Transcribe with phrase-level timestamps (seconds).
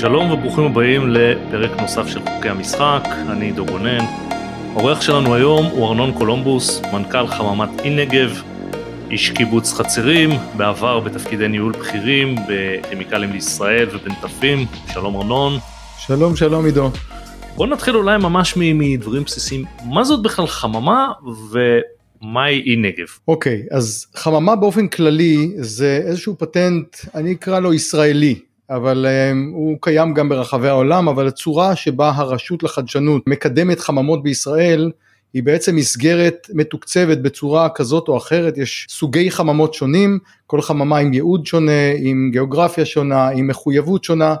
[0.00, 4.04] שלום וברוכים הבאים לפרק נוסף של חוקי המשחק, אני עידו גונן.
[4.74, 8.42] האורח שלנו היום הוא ארנון קולומבוס, מנכ"ל חממת אי נגב,
[9.10, 14.66] איש קיבוץ חצרים, בעבר בתפקידי ניהול בכירים בכימיקלים לישראל ובנטפים.
[14.92, 15.58] שלום ארנון.
[15.98, 16.90] שלום שלום עידו.
[17.56, 21.12] בוא נתחיל אולי ממש מדברים בסיסיים, מה זאת בכלל חממה
[21.52, 23.06] ומהי אי נגב?
[23.28, 28.45] אוקיי, okay, אז חממה באופן כללי זה איזשהו פטנט, אני אקרא לו ישראלי.
[28.70, 34.90] אבל um, הוא קיים גם ברחבי העולם, אבל הצורה שבה הרשות לחדשנות מקדמת חממות בישראל
[35.34, 41.12] היא בעצם מסגרת מתוקצבת בצורה כזאת או אחרת, יש סוגי חממות שונים, כל חממה עם
[41.12, 44.34] ייעוד שונה, עם גיאוגרפיה שונה, עם מחויבות שונה,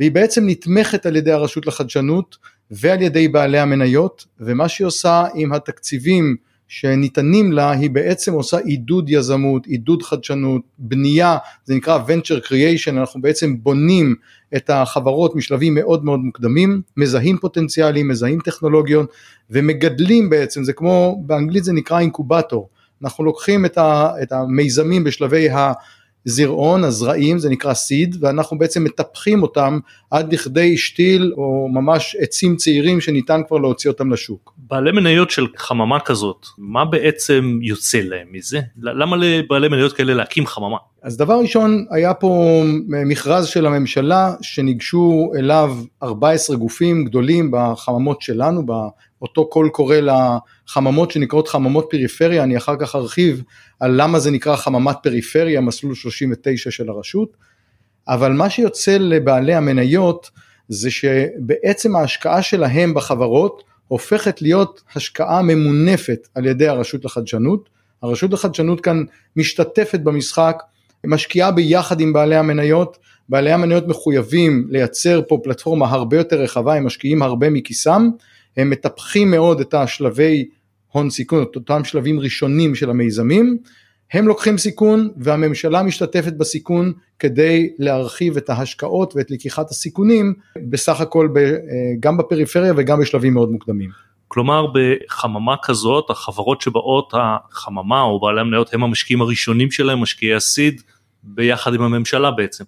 [0.00, 2.36] והיא בעצם נתמכת על ידי הרשות לחדשנות
[2.70, 6.36] ועל ידי בעלי המניות, ומה שהיא עושה עם התקציבים
[6.68, 13.20] שניתנים לה היא בעצם עושה עידוד יזמות, עידוד חדשנות, בנייה, זה נקרא venture creation, אנחנו
[13.20, 14.14] בעצם בונים
[14.56, 19.10] את החברות משלבים מאוד מאוד מוקדמים, מזהים פוטנציאלים, מזהים טכנולוגיות
[19.50, 22.68] ומגדלים בעצם, זה כמו, באנגלית זה נקרא אינקובטור,
[23.02, 25.72] אנחנו לוקחים את, ה, את המיזמים בשלבי ה...
[26.28, 29.78] זרעון, הזרעים, זה נקרא סיד, ואנחנו בעצם מטפחים אותם
[30.10, 34.52] עד לכדי שתיל או ממש עצים צעירים שניתן כבר להוציא אותם לשוק.
[34.58, 38.60] בעלי מניות של חממה כזאת, מה בעצם יוצא להם מזה?
[38.78, 40.76] למה לבעלי מניות כאלה להקים חממה?
[41.02, 48.66] אז דבר ראשון, היה פה מכרז של הממשלה שניגשו אליו 14 גופים גדולים בחממות שלנו,
[49.20, 53.42] באותו קול קורא לחממות שנקראות חממות פריפריה, אני אחר כך ארחיב
[53.80, 57.36] על למה זה נקרא חממת פריפריה, מסלול 39 של הרשות,
[58.08, 60.30] אבל מה שיוצא לבעלי המניות
[60.68, 67.68] זה שבעצם ההשקעה שלהם בחברות הופכת להיות השקעה ממונפת על ידי הרשות לחדשנות.
[68.02, 69.04] הרשות לחדשנות כאן
[69.36, 70.62] משתתפת במשחק,
[71.06, 76.86] משקיעה ביחד עם בעלי המניות, בעלי המניות מחויבים לייצר פה פלטפורמה הרבה יותר רחבה, הם
[76.86, 78.08] משקיעים הרבה מכיסם,
[78.56, 80.48] הם מטפחים מאוד את השלבי
[80.92, 83.58] הון סיכון, את אותם שלבים ראשונים של המיזמים,
[84.12, 90.34] הם לוקחים סיכון והממשלה משתתפת בסיכון כדי להרחיב את ההשקעות ואת לקיחת הסיכונים
[90.70, 91.52] בסך הכל ב, אה,
[92.00, 93.90] גם בפריפריה וגם בשלבים מאוד מוקדמים.
[94.28, 100.82] כלומר בחממה כזאת החברות שבאות החממה או בעלי המניות הם המשקיעים הראשונים שלהם משקיעי הסיד
[101.22, 102.64] ביחד עם הממשלה בעצם.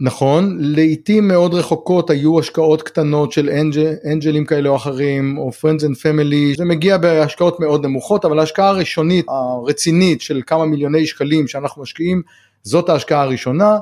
[0.00, 5.80] נכון, לעיתים מאוד רחוקות היו השקעות קטנות של אנג'ל, אנג'לים כאלה או אחרים, או Friends
[5.80, 11.48] and Family, זה מגיע בהשקעות מאוד נמוכות, אבל ההשקעה הראשונית, הרצינית של כמה מיליוני שקלים
[11.48, 12.22] שאנחנו משקיעים,
[12.62, 13.76] זאת ההשקעה הראשונה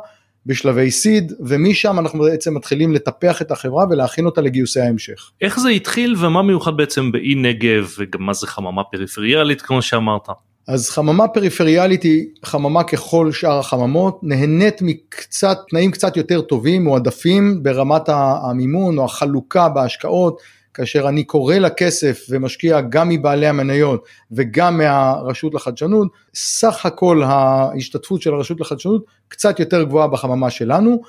[0.47, 5.31] בשלבי סיד, ומשם אנחנו בעצם מתחילים לטפח את החברה ולהכין אותה לגיוסי ההמשך.
[5.41, 10.29] איך זה התחיל ומה מיוחד בעצם באי נגב, וגם מה זה חממה פריפריאלית כמו שאמרת?
[10.67, 17.63] אז חממה פריפריאלית היא חממה ככל שאר החממות, נהנית מקצת, תנאים קצת יותר טובים, מועדפים
[17.63, 20.41] ברמת המימון או החלוקה בהשקעות,
[20.75, 28.35] כאשר אני קורא לכסף ומשקיע גם מבעלי המניות וגם מהרשות לחדשנות, סך הכל ההשתתפות של
[28.35, 31.03] הרשות לחדשנות קצת יותר גבוהה בחממה שלנו.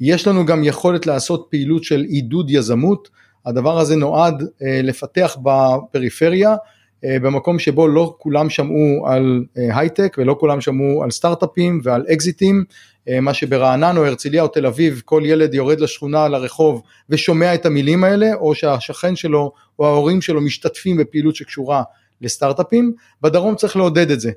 [0.00, 3.08] יש לנו גם יכולת לעשות פעילות של עידוד יזמות,
[3.46, 6.56] הדבר הזה נועד אה, לפתח בפריפריה
[7.06, 12.64] במקום שבו לא כולם שמעו על אה, הייטק ולא כולם שמעו על סטארט-אפים ועל אקזיטים,
[13.08, 17.66] אה, מה שברענן או הרצליה או תל אביב כל ילד יורד לשכונה לרחוב ושומע את
[17.66, 21.82] המילים האלה או שהשכן שלו או ההורים שלו משתתפים בפעילות שקשורה
[22.20, 22.92] לסטארט-אפים,
[23.22, 24.30] בדרום צריך לעודד את זה.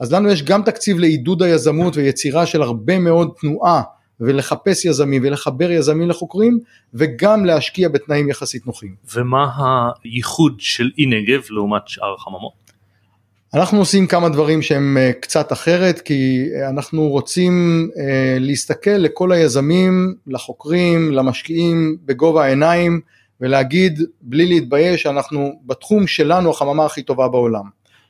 [0.00, 3.82] אז לנו יש גם תקציב לעידוד היזמות ויצירה של הרבה מאוד תנועה
[4.20, 6.58] ולחפש יזמים ולחבר יזמים לחוקרים
[6.94, 8.94] וגם להשקיע בתנאים יחסית נוחים.
[9.14, 9.46] ומה
[10.04, 12.64] הייחוד של אי נגב לעומת שאר החממות?
[13.54, 20.14] אנחנו עושים כמה דברים שהם אה, קצת אחרת כי אנחנו רוצים אה, להסתכל לכל היזמים,
[20.26, 23.00] לחוקרים, למשקיעים בגובה העיניים
[23.40, 27.64] ולהגיד בלי להתבייש שאנחנו בתחום שלנו החממה הכי טובה בעולם.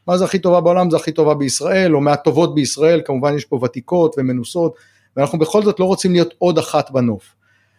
[0.08, 0.90] מה זה הכי טובה בעולם?
[0.90, 4.74] זה הכי טובה בישראל או מהטובות בישראל, כמובן יש פה ותיקות ומנוסות
[5.16, 7.34] ואנחנו בכל זאת לא רוצים להיות עוד אחת בנוף.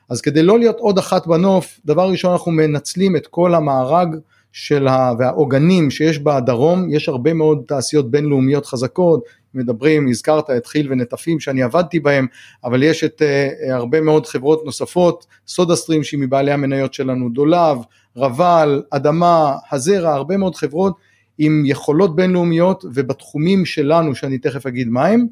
[0.09, 4.15] אז כדי לא להיות עוד אחת בנוף, דבר ראשון אנחנו מנצלים את כל המארג
[4.51, 5.11] של ה...
[5.19, 9.23] והעוגנים שיש בדרום, יש הרבה מאוד תעשיות בינלאומיות חזקות,
[9.53, 12.27] מדברים, הזכרת את חיל ונטפים שאני עבדתי בהם,
[12.63, 17.77] אבל יש את uh, הרבה מאוד חברות נוספות, סודה סטרים שהיא מבעלי המניות שלנו, דולב,
[18.17, 20.93] רבל, אדמה, הזרע, הרבה מאוד חברות
[21.37, 25.27] עם יכולות בינלאומיות ובתחומים שלנו שאני תכף אגיד מהם,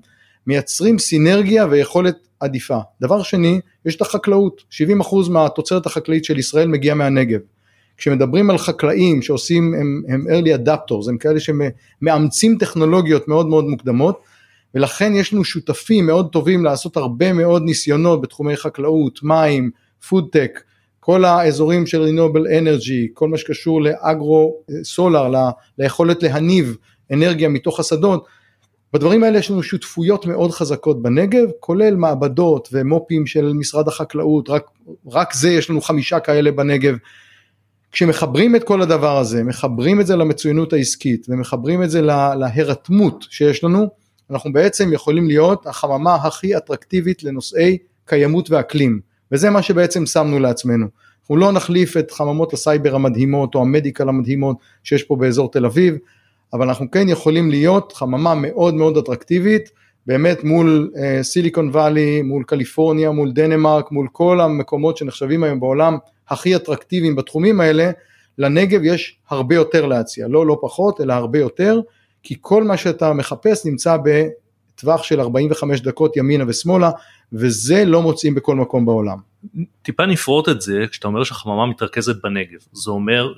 [0.48, 2.78] מייצרים סינרגיה ויכולת עדיפה.
[3.02, 7.40] דבר שני, יש את החקלאות, 70% מהתוצרת החקלאית של ישראל מגיעה מהנגב.
[7.98, 14.20] כשמדברים על חקלאים שעושים, הם, הם early adapters, הם כאלה שמאמצים טכנולוגיות מאוד מאוד מוקדמות,
[14.76, 19.72] ולכן יש לנו שותפים מאוד טובים לעשות הרבה מאוד ניסיונות בתחומי חקלאות, מים,
[20.10, 20.60] פודטק,
[21.00, 25.32] כל האזורים של renewable energy, כל מה שקשור לאגרו סולר,
[25.78, 26.78] ליכולת להניב
[27.12, 28.26] אנרגיה מתוך השדות,
[28.94, 34.66] בדברים האלה יש לנו שותפויות מאוד חזקות בנגב, כולל מעבדות ומו"פים של משרד החקלאות, רק,
[35.12, 36.96] רק זה יש לנו חמישה כאלה בנגב.
[37.92, 42.02] כשמחברים את כל הדבר הזה, מחברים את זה למצוינות העסקית ומחברים את זה
[42.40, 43.88] להירתמות שיש לנו,
[44.30, 49.00] אנחנו בעצם יכולים להיות החממה הכי אטרקטיבית לנושאי קיימות ואקלים,
[49.32, 50.88] וזה מה שבעצם שמנו לעצמנו.
[51.22, 55.66] אנחנו לא נחליף את חממות הסייבר המדהימות או ה medical המדהימות שיש פה באזור תל
[55.66, 55.98] אביב,
[56.54, 59.70] אבל אנחנו כן יכולים להיות חממה מאוד מאוד אטרקטיבית,
[60.08, 60.92] באמת מול
[61.22, 65.98] Silicon uh, Valley, מול קליפורניה, מול דנמרק, מול כל המקומות שנחשבים היום בעולם
[66.30, 67.92] הכי אטרקטיביים בתחומים האלה,
[68.38, 71.80] לנגב יש הרבה יותר להציע, לא לא פחות אלא הרבה יותר,
[72.24, 76.92] כי כל מה שאתה מחפש נמצא בטווח של 45 דקות ימינה ושמאלה,
[77.34, 79.18] וזה לא מוצאים בכל מקום בעולם.
[79.82, 83.34] טיפה נפרוט את זה, כשאתה אומר שהחממה מתרכזת בנגב, זה אומר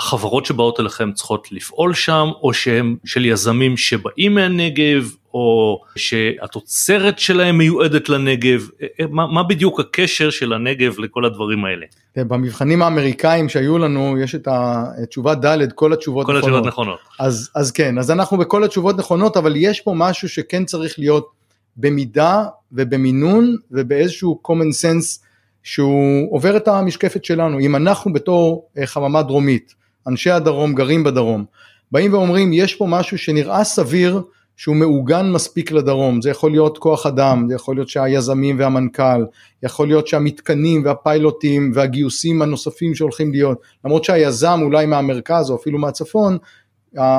[0.00, 7.58] שהחברות שבאות אליכם צריכות לפעול שם, או שהם של יזמים שבאים מהנגב, או שהתוצרת שלהם
[7.58, 8.68] מיועדת לנגב,
[9.10, 11.86] מה, מה בדיוק הקשר של הנגב לכל הדברים האלה?
[12.16, 16.44] במבחנים האמריקאים שהיו לנו יש את התשובה ד' כל התשובות כל נכונות.
[16.44, 16.98] התשובות נכונות.
[17.20, 21.28] אז, אז כן, אז אנחנו בכל התשובות נכונות, אבל יש פה משהו שכן צריך להיות
[21.76, 25.26] במידה ובמינון ובאיזשהו common sense
[25.62, 27.60] שהוא עובר את המשקפת שלנו.
[27.60, 29.74] אם אנחנו בתור אה, חממה דרומית,
[30.06, 31.44] אנשי הדרום גרים בדרום,
[31.92, 34.22] באים ואומרים יש פה משהו שנראה סביר
[34.56, 39.24] שהוא מעוגן מספיק לדרום, זה יכול להיות כוח אדם, זה יכול להיות שהיזמים והמנכ"ל,
[39.62, 46.38] יכול להיות שהמתקנים והפיילוטים והגיוסים הנוספים שהולכים להיות, למרות שהיזם אולי מהמרכז או אפילו מהצפון,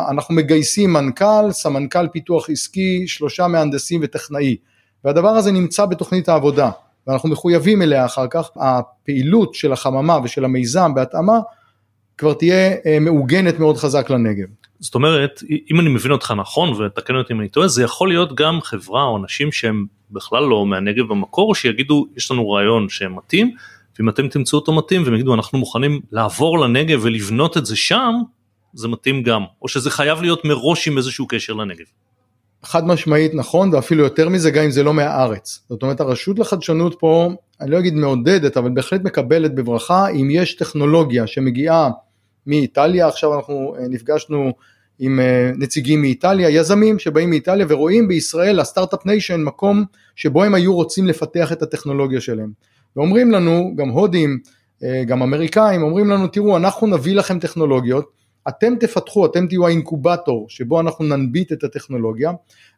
[0.10, 4.56] אנחנו מגייסים מנכ"ל, סמנכ"ל פיתוח עסקי, שלושה מהנדסים וטכנאי,
[5.04, 6.70] והדבר הזה נמצא בתוכנית העבודה,
[7.08, 11.40] ואנחנו מחויבים אליה אחר כך, הפעילות של החממה ושל המיזם בהתאמה
[12.18, 14.48] כבר תהיה אה, מעוגנת מאוד חזק לנגב.
[14.80, 18.36] זאת אומרת, אם אני מבין אותך נכון, ותקן אותי אם אני טועה, זה יכול להיות
[18.36, 23.56] גם חברה או אנשים שהם בכלל לא מהנגב במקור, שיגידו, יש לנו רעיון שמתאים,
[24.00, 28.14] ואם אתם תמצאו אותו מתאים, והם יגידו, אנחנו מוכנים לעבור לנגב ולבנות את זה שם,
[28.74, 31.86] זה מתאים גם, או שזה חייב להיות מראש עם איזשהו קשר לנגב.
[32.64, 35.62] חד משמעית נכון, ואפילו יותר מזה, גם אם זה לא מהארץ.
[35.70, 37.30] זאת אומרת, הרשות לחדשנות פה,
[37.62, 41.90] אני לא אגיד מעודדת, אבל בהחלט מקבלת בברכה, אם יש טכנולוגיה שמגיעה
[42.48, 44.52] מאיטליה, עכשיו אנחנו אה, נפגשנו
[45.00, 49.84] עם אה, נציגים מאיטליה, יזמים שבאים מאיטליה ורואים בישראל, ה start-up nation, מקום
[50.16, 52.52] שבו הם היו רוצים לפתח את הטכנולוגיה שלהם.
[52.96, 54.40] ואומרים לנו, גם הודים,
[54.84, 58.12] אה, גם אמריקאים, אומרים לנו, תראו, אנחנו נביא לכם טכנולוגיות,
[58.48, 62.32] אתם תפתחו, אתם תהיו האינקובטור שבו אנחנו ננביט את הטכנולוגיה,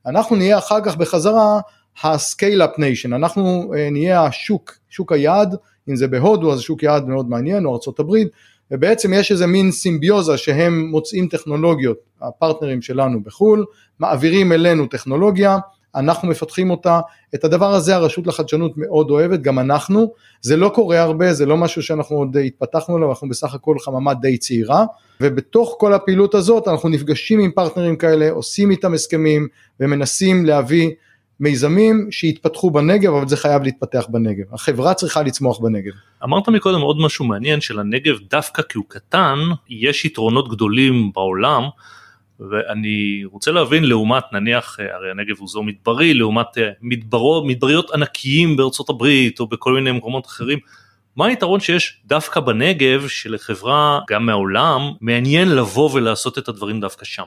[0.05, 1.59] אנחנו נהיה אחר כך בחזרה
[2.03, 5.55] ה-scale-up nation, אנחנו נהיה השוק, שוק היעד,
[5.89, 8.13] אם זה בהודו אז שוק יעד מאוד מעניין, או ארה"ב,
[8.71, 13.65] ובעצם יש איזה מין סימביוזה שהם מוצאים טכנולוגיות, הפרטנרים שלנו בחו"ל,
[13.99, 15.57] מעבירים אלינו טכנולוגיה,
[15.95, 16.99] אנחנו מפתחים אותה,
[17.35, 20.11] את הדבר הזה הרשות לחדשנות מאוד אוהבת, גם אנחנו,
[20.41, 24.13] זה לא קורה הרבה, זה לא משהו שאנחנו עוד התפתחנו עליו, אנחנו בסך הכל חממה
[24.13, 24.85] די צעירה,
[25.21, 29.47] ובתוך כל הפעילות הזאת אנחנו נפגשים עם פרטנרים כאלה, עושים איתם הסכמים
[29.79, 30.89] ומנסים להביא
[31.39, 34.53] מיזמים שיתפתחו בנגב, אבל זה חייב להתפתח בנגב.
[34.53, 35.91] החברה צריכה לצמוח בנגב.
[36.23, 41.63] אמרת מקודם עוד משהו מעניין שלנגב דווקא כי הוא קטן, יש יתרונות גדולים בעולם,
[42.39, 48.57] ואני רוצה להבין לעומת נניח, הרי הנגב הוא זו מדברי, לעומת אה, מדברו, מדבריות ענקיים
[48.57, 50.59] בארצות הברית או בכל מיני מקומות אחרים.
[51.15, 57.23] מה היתרון שיש דווקא בנגב שלחברה גם מהעולם מעניין לבוא ולעשות את הדברים דווקא שם?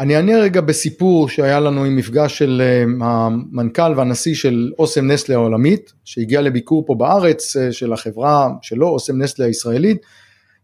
[0.00, 5.34] אני אענה רגע בסיפור שהיה לנו עם מפגש של אה, המנכ"ל והנשיא של אוסם נסלה
[5.34, 10.02] העולמית, שהגיע לביקור פה בארץ אה, של החברה שלו, אוסם נסלה הישראלית.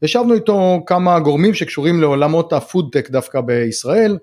[0.02, 4.18] ישבנו איתו כמה גורמים שקשורים לעולמות הפודטק דווקא בישראל,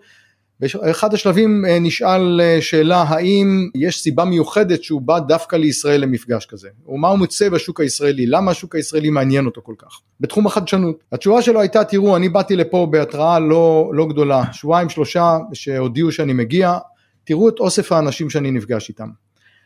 [0.81, 6.45] באחד השלבים אה, נשאל אה, שאלה האם יש סיבה מיוחדת שהוא בא דווקא לישראל למפגש
[6.45, 11.03] כזה, ומה הוא מוצא בשוק הישראלי, למה השוק הישראלי מעניין אותו כל כך, בתחום החדשנות.
[11.11, 16.33] התשובה שלו הייתה תראו אני באתי לפה בהתראה לא, לא גדולה, שבועיים שלושה שהודיעו שאני
[16.33, 16.77] מגיע,
[17.23, 19.09] תראו את אוסף האנשים שאני נפגש איתם.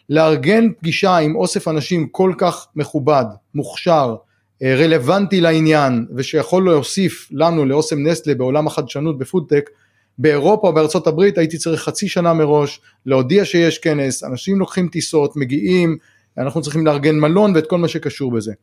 [0.09, 3.25] לארגן פגישה עם אוסף אנשים כל כך מכובד,
[3.55, 4.15] מוכשר,
[4.63, 9.69] אה, רלוונטי לעניין ושיכול להוסיף לנו לאוסם נסטלה בעולם החדשנות בפודטק
[10.17, 15.97] באירופה בארצות הברית הייתי צריך חצי שנה מראש להודיע שיש כנס, אנשים לוקחים טיסות, מגיעים,
[16.37, 18.53] אנחנו צריכים לארגן מלון ואת כל מה שקשור בזה.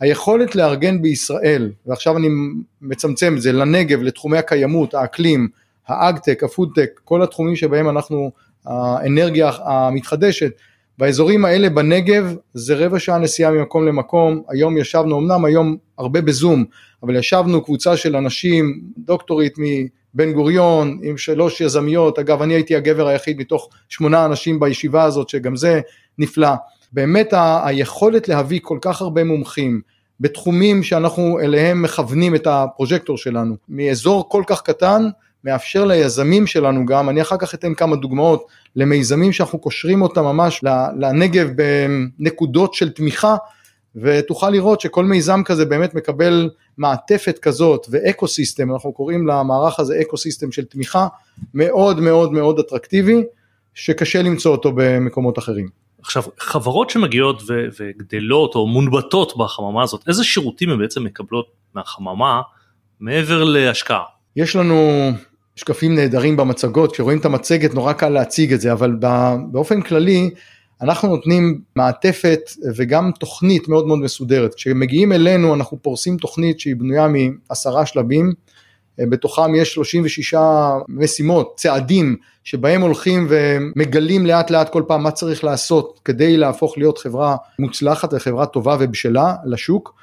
[0.00, 2.28] היכולת לארגן בישראל, ועכשיו אני
[2.82, 5.48] מצמצם את זה לנגב, לתחומי הקיימות, האקלים,
[5.88, 8.30] האגטק, הפודטק, כל התחומים שבהם אנחנו,
[8.66, 10.50] האנרגיה המתחדשת,
[10.98, 16.64] באזורים האלה בנגב זה רבע שעה נסיעה ממקום למקום, היום ישבנו, אמנם היום הרבה בזום,
[17.02, 23.06] אבל ישבנו קבוצה של אנשים, דוקטורית מבן גוריון, עם שלוש יזמיות, אגב אני הייתי הגבר
[23.06, 25.80] היחיד מתוך שמונה אנשים בישיבה הזאת, שגם זה
[26.18, 26.50] נפלא.
[26.92, 29.80] באמת ה- היכולת להביא כל כך הרבה מומחים
[30.20, 35.08] בתחומים שאנחנו אליהם מכוונים את הפרוז'קטור שלנו, מאזור כל כך קטן,
[35.44, 40.64] מאפשר ליזמים שלנו גם, אני אחר כך אתן כמה דוגמאות למיזמים שאנחנו קושרים אותם ממש
[40.98, 41.48] לנגב
[42.18, 43.36] בנקודות של תמיכה
[44.02, 50.00] ותוכל לראות שכל מיזם כזה באמת מקבל מעטפת כזאת ו ecosystem, אנחנו קוראים למערך הזה
[50.00, 51.06] ecosystem של תמיכה
[51.54, 53.22] מאוד מאוד מאוד אטרקטיבי
[53.74, 55.68] שקשה למצוא אותו במקומות אחרים.
[56.00, 62.40] עכשיו חברות שמגיעות ו- וגדלות או מונבטות בחממה הזאת איזה שירותים הן בעצם מקבלות מהחממה
[63.00, 64.02] מעבר להשקעה?
[64.36, 65.10] יש לנו
[65.56, 68.92] שקפים נהדרים במצגות, כשרואים את המצגת נורא קל להציג את זה, אבל
[69.50, 70.30] באופן כללי
[70.82, 72.40] אנחנו נותנים מעטפת
[72.76, 74.54] וגם תוכנית מאוד מאוד מסודרת.
[74.54, 78.32] כשמגיעים אלינו אנחנו פורסים תוכנית שהיא בנויה מעשרה שלבים,
[79.00, 80.34] בתוכם יש 36
[80.88, 86.98] משימות, צעדים, שבהם הולכים ומגלים לאט לאט כל פעם מה צריך לעשות כדי להפוך להיות
[86.98, 89.94] חברה מוצלחת וחברה טובה ובשלה לשוק.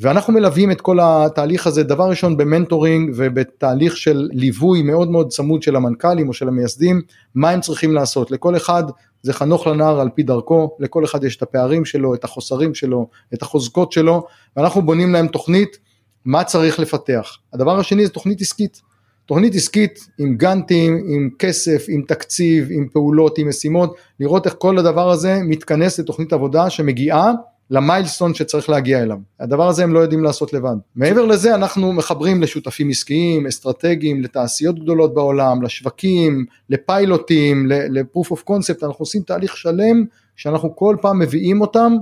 [0.00, 5.62] ואנחנו מלווים את כל התהליך הזה דבר ראשון במנטורינג ובתהליך של ליווי מאוד מאוד צמוד
[5.62, 7.02] של המנכ"לים או של המייסדים,
[7.34, 8.82] מה הם צריכים לעשות, לכל אחד
[9.22, 13.08] זה חנוך לנער על פי דרכו, לכל אחד יש את הפערים שלו, את החוסרים שלו,
[13.34, 15.78] את החוזקות שלו, ואנחנו בונים להם תוכנית
[16.24, 17.36] מה צריך לפתח.
[17.52, 18.82] הדבר השני זה תוכנית עסקית,
[19.26, 24.78] תוכנית עסקית עם גאנטים, עם כסף, עם תקציב, עם פעולות, עם משימות, לראות איך כל
[24.78, 27.32] הדבר הזה מתכנס לתוכנית עבודה שמגיעה
[27.70, 29.18] למיילסטון שצריך להגיע אליו.
[29.40, 30.76] הדבר הזה הם לא יודעים לעשות לבד.
[30.96, 38.86] מעבר לזה אנחנו מחברים לשותפים עסקיים, אסטרטגיים, לתעשיות גדולות בעולם, לשווקים, לפיילוטים, ל-proof of concept,
[38.86, 40.04] אנחנו עושים תהליך שלם
[40.36, 41.92] שאנחנו כל פעם מביאים אותם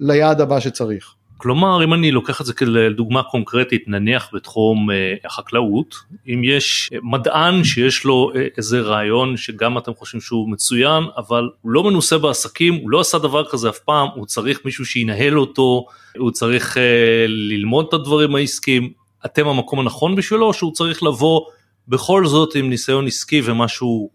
[0.00, 1.14] ליעד הבא שצריך.
[1.44, 5.94] כלומר אם אני לוקח את זה כדוגמה קונקרטית נניח בתחום אה, החקלאות
[6.28, 11.72] אם יש מדען שיש לו אה, איזה רעיון שגם אתם חושבים שהוא מצוין אבל הוא
[11.72, 15.86] לא מנוסה בעסקים הוא לא עשה דבר כזה אף פעם הוא צריך מישהו שינהל אותו
[16.18, 18.92] הוא צריך אה, ללמוד את הדברים העסקיים
[19.24, 21.40] אתם המקום הנכון בשבילו או שהוא צריך לבוא
[21.88, 24.10] בכל זאת עם ניסיון עסקי ומשהו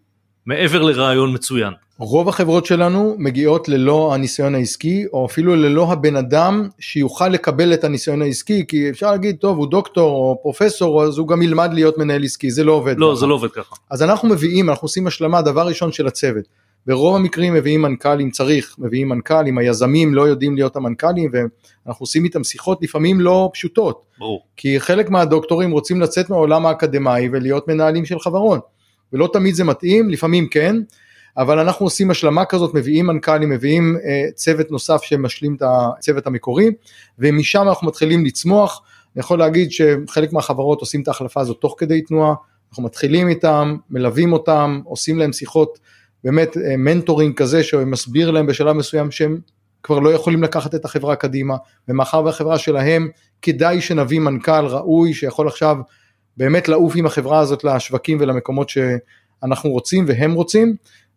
[0.50, 1.74] מעבר לרעיון מצוין.
[1.98, 7.84] רוב החברות שלנו מגיעות ללא הניסיון העסקי או אפילו ללא הבן אדם שיוכל לקבל את
[7.84, 11.98] הניסיון העסקי כי אפשר להגיד טוב הוא דוקטור או פרופסור אז הוא גם ילמד להיות
[11.98, 13.16] מנהל עסקי זה לא עובד לא ככה.
[13.20, 16.46] זה לא עובד ככה אז אנחנו מביאים אנחנו עושים השלמה דבר ראשון של הצוות
[16.88, 22.04] ברוב המקרים מביאים מנכ"ל אם צריך מביאים מנכ"ל אם היזמים לא יודעים להיות המנכ"לים ואנחנו
[22.04, 24.44] עושים איתם שיחות לפעמים לא פשוטות ברור.
[24.58, 28.79] כי חלק מהדוקטורים רוצים לצאת מהעולם האקדמאי ולהיות מנהלים של חברות
[29.14, 30.76] ולא תמיד זה מתאים לפעמים כן.
[31.38, 36.70] אבל אנחנו עושים השלמה כזאת, מביאים מנכ"לים, מביאים uh, צוות נוסף שמשלים את הצוות המקורי,
[37.20, 38.82] ומשם אנחנו מתחילים לצמוח.
[39.16, 42.34] אני יכול להגיד שחלק מהחברות עושים את ההחלפה הזאת תוך כדי תנועה,
[42.70, 45.80] אנחנו מתחילים איתם, מלווים אותם, עושים להם שיחות,
[46.24, 49.40] באמת uh, מנטורינג כזה שמסביר להם בשלב מסוים שהם
[49.84, 51.56] כבר לא יכולים לקחת את החברה קדימה,
[51.88, 53.10] ומאחר והחברה שלהם,
[53.42, 55.78] כדאי שנביא מנכ"ל ראוי שיכול עכשיו
[56.40, 60.76] באמת לעוף עם החברה הזאת לשווקים ולמקומות שאנחנו רוצים והם רוצים,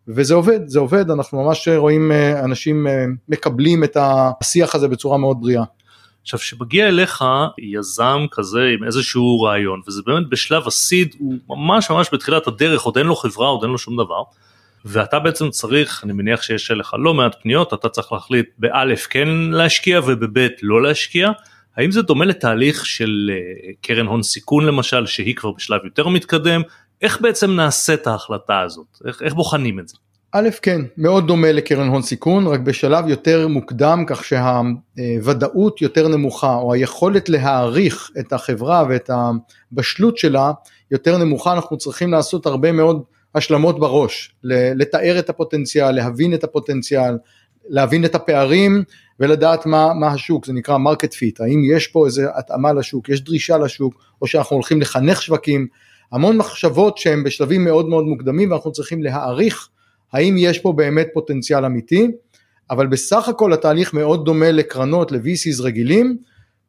[0.09, 5.19] וזה עובד, זה עובד, אנחנו ממש רואים אה, אנשים אה, מקבלים את השיח הזה בצורה
[5.19, 5.65] מאוד בריאה.
[6.23, 7.25] עכשיו שמגיע אליך
[7.59, 12.99] יזם כזה עם איזשהו רעיון וזה באמת בשלב הסיד הוא ממש ממש בתחילת הדרך עוד
[12.99, 14.23] אין לו חברה עוד אין לו שום דבר
[14.85, 19.29] ואתה בעצם צריך אני מניח שיש לך לא מעט פניות אתה צריך להחליט באלף כן
[19.29, 21.31] להשקיע ובבית לא להשקיע
[21.77, 26.63] האם זה דומה לתהליך של אה, קרן הון סיכון למשל שהיא כבר בשלב יותר מתקדם
[27.03, 28.87] איך בעצם נעשית ההחלטה הזאת?
[29.07, 29.97] איך, איך בוחנים את זה?
[30.35, 36.55] א', כן, מאוד דומה לקרן הון סיכון, רק בשלב יותר מוקדם, כך שהוודאות יותר נמוכה,
[36.55, 39.11] או היכולת להעריך את החברה ואת
[39.73, 40.53] הבשלות שלה
[40.91, 43.03] יותר נמוכה, אנחנו צריכים לעשות הרבה מאוד
[43.35, 44.35] השלמות בראש,
[44.75, 47.19] לתאר את הפוטנציאל, להבין את הפוטנציאל,
[47.69, 48.85] להבין את הפערים
[49.21, 53.25] ולדעת מה, מה השוק, זה נקרא market fit, האם יש פה איזה התאמה לשוק, יש
[53.25, 55.67] דרישה לשוק, או שאנחנו הולכים לחנך שווקים,
[56.13, 59.69] המון מחשבות שהן בשלבים מאוד מאוד מוקדמים ואנחנו צריכים להעריך
[60.13, 62.11] האם יש פה באמת פוטנציאל אמיתי,
[62.71, 66.17] אבל בסך הכל התהליך מאוד דומה לקרנות, ל-VCs רגילים,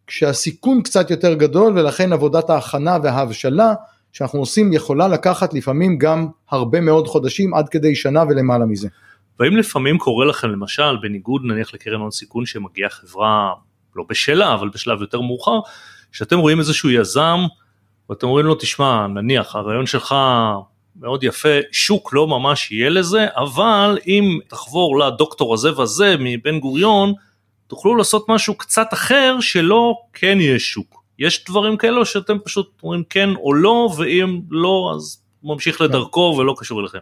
[0.08, 3.74] כשהסיכון קצת יותר גדול ולכן עבודת ההכנה וההבשלה
[4.12, 8.88] שאנחנו עושים יכולה לקחת לפעמים גם הרבה מאוד חודשים עד כדי שנה ולמעלה מזה.
[9.40, 13.54] והאם לפעמים קורה לכם למשל בניגוד נניח לקרן הון סיכון שמגיעה חברה
[13.96, 15.60] לא בשלה אבל בשלב יותר מאוחר
[16.12, 17.40] שאתם רואים איזשהו יזם
[18.10, 20.16] ואתם אומרים לו תשמע נניח הרעיון שלך
[20.96, 27.14] מאוד יפה, שוק לא ממש יהיה לזה, אבל אם תחבור לדוקטור הזה וזה מבן גוריון,
[27.68, 31.04] תוכלו לעשות משהו קצת אחר שלא כן יהיה שוק.
[31.20, 36.56] יש דברים כאלו שאתם פשוט אומרים כן או לא, ואם לא אז ממשיך לדרכו ולא
[36.58, 37.00] קשור אליכם.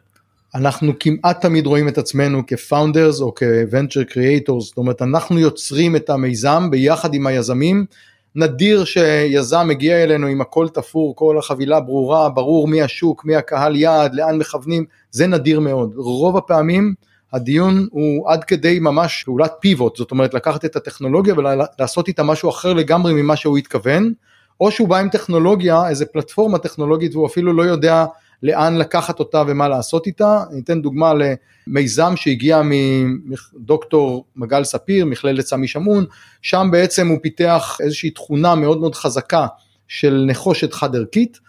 [0.56, 6.10] אנחנו כמעט תמיד רואים את עצמנו כפאונדרס או כוונצ'ר קריאטורס, זאת אומרת אנחנו יוצרים את
[6.10, 7.86] המיזם ביחד עם היזמים.
[8.36, 13.76] נדיר שיזם מגיע אלינו עם הכל תפור, כל החבילה ברורה, ברור מי השוק, מי הקהל
[13.76, 15.94] יעד, לאן מכוונים, זה נדיר מאוד.
[15.96, 16.94] רוב הפעמים
[17.34, 22.50] הדיון הוא עד כדי ממש פעולת פיבוט, זאת אומרת לקחת את הטכנולוגיה ולעשות איתה משהו
[22.50, 24.14] אחר לגמרי ממה שהוא התכוון,
[24.62, 28.06] או שהוא בא עם טכנולוגיה, איזה פלטפורמה טכנולוגית והוא אפילו לא יודע
[28.44, 30.44] לאן לקחת אותה ומה לעשות איתה.
[30.52, 31.14] אני אתן דוגמה
[31.68, 36.06] למיזם שהגיע מדוקטור מגל ספיר, מכללת סמי שמעון,
[36.42, 39.48] שם בעצם הוא פיתח איזושהי תכונה מאוד מאוד חזקה
[39.88, 41.40] של נחושת חד ערכית.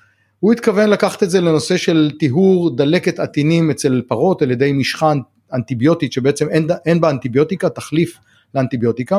[0.41, 5.13] הוא התכוון לקחת את זה לנושא של טיהור דלקת עטינים אצל פרות על ידי משחה
[5.53, 8.19] אנטיביוטית שבעצם אין, אין בה אנטיביוטיקה, תחליף
[8.55, 9.19] לאנטיביוטיקה.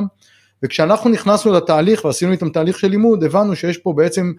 [0.63, 4.33] וכשאנחנו נכנסנו לתהליך ועשינו איתם תהליך של לימוד, הבנו שיש פה בעצם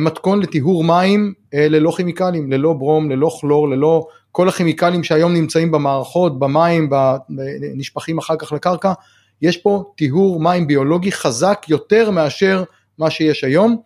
[0.00, 5.70] מתכון לטיהור מים אה, ללא כימיקלים, ללא ברום, ללא כלור, ללא כל הכימיקלים שהיום נמצאים
[5.70, 6.90] במערכות, במים,
[7.74, 8.92] נשפכים אחר כך לקרקע,
[9.42, 12.64] יש פה טיהור מים ביולוגי חזק יותר מאשר
[12.98, 13.76] מה שיש היום,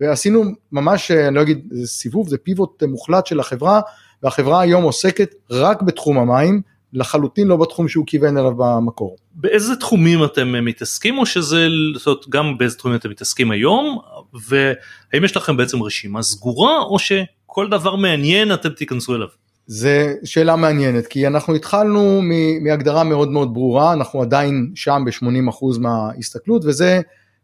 [0.00, 3.80] ועשינו ממש, אה, אני לא אגיד זה סיבוב, זה פיבוט מוחלט של החברה,
[4.22, 9.16] והחברה היום עוסקת רק בתחום המים, לחלוטין לא בתחום שהוא כיוון אליו במקור.
[9.34, 13.98] באיזה תחומים אתם מתעסקים או שזה, זאת אומרת, גם באיזה תחומים אתם מתעסקים היום
[14.48, 19.28] והאם יש לכם בעצם רשימה סגורה או שכל דבר מעניין אתם תיכנסו אליו?
[19.66, 22.22] זה שאלה מעניינת כי אנחנו התחלנו
[22.60, 27.00] מהגדרה מאוד מאוד ברורה אנחנו עדיין שם ב-80% מההסתכלות וזה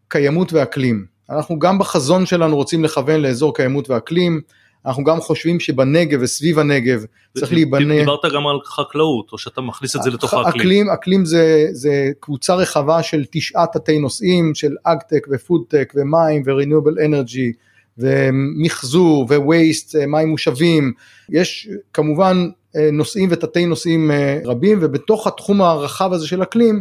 [0.09, 1.07] קיימות ואקלים.
[1.31, 4.41] אנחנו גם בחזון שלנו רוצים לכוון לאזור קיימות ואקלים.
[4.87, 7.05] אנחנו גם חושבים שבנגב וסביב הנגב
[7.39, 7.99] צריך להיבנה.
[7.99, 10.61] דיברת גם על חקלאות או שאתה מכניס את זה לתוך האקלים.
[10.61, 16.43] אקלים, אקלים זה, זה קבוצה רחבה של תשעה תתי נושאים של agtech ו foodtech ומים
[16.47, 17.53] ו renewable energy
[17.99, 20.93] ומחזור waste מים מושבים
[21.31, 26.81] יש כמובן אה, נושאים ותתי נושאים אה, רבים ובתוך התחום הרחב הזה של אקלים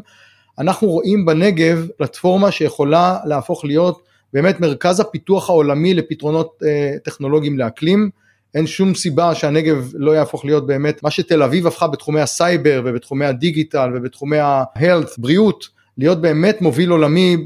[0.60, 8.10] אנחנו רואים בנגב פלטפורמה שיכולה להפוך להיות באמת מרכז הפיתוח העולמי לפתרונות אה, טכנולוגיים לאקלים.
[8.56, 13.26] אין שום סיבה שהנגב לא יהפוך להיות באמת מה שתל אביב הפכה בתחומי הסייבר ובתחומי
[13.26, 15.68] הדיגיטל ובתחומי ה-health, בריאות,
[15.98, 17.38] להיות באמת מוביל עולמי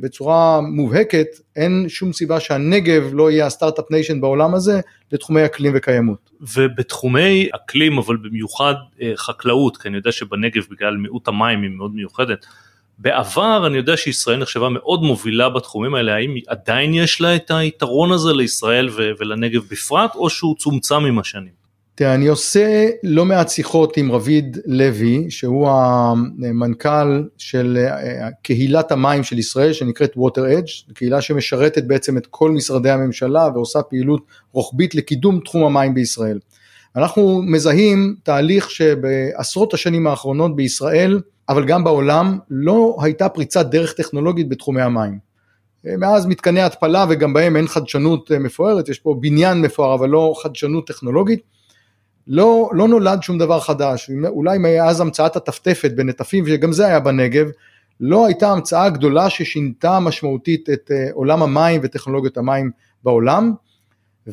[0.00, 4.80] בצורה מובהקת, אין שום סיבה שהנגב לא יהיה ה start-up nation בעולם הזה
[5.12, 6.30] לתחומי אקלים וקיימות.
[6.56, 11.94] ובתחומי אקלים אבל במיוחד אה, חקלאות, כי אני יודע שבנגב בגלל מיעוט המים היא מאוד
[11.94, 12.46] מיוחדת,
[12.98, 18.12] בעבר אני יודע שישראל נחשבה מאוד מובילה בתחומים האלה, האם עדיין יש לה את היתרון
[18.12, 21.66] הזה לישראל ולנגב בפרט, או שהוא צומצם עם השנים?
[21.94, 29.24] תראה, אני עושה לא מעט שיחות עם רביד לוי, שהוא המנכ"ל של אה, קהילת המים
[29.24, 34.20] של ישראל, שנקראת Water Edge, קהילה שמשרתת בעצם את כל משרדי הממשלה ועושה פעילות
[34.52, 36.38] רוחבית לקידום תחום המים בישראל.
[36.96, 44.48] אנחנו מזהים תהליך שבעשרות השנים האחרונות בישראל, אבל גם בעולם לא הייתה פריצת דרך טכנולוגית
[44.48, 45.18] בתחומי המים.
[45.84, 50.34] מאז מתקני התפלה וגם בהם אין חדשנות אה, מפוארת, יש פה בניין מפואר אבל לא
[50.42, 51.40] חדשנות טכנולוגית.
[52.26, 57.46] לא, לא נולד שום דבר חדש, אולי מאז המצאת הטפטפת בנטפים שגם זה היה בנגב,
[58.00, 62.70] לא הייתה המצאה גדולה ששינתה משמעותית את אה, עולם המים וטכנולוגיות המים
[63.04, 63.52] בעולם,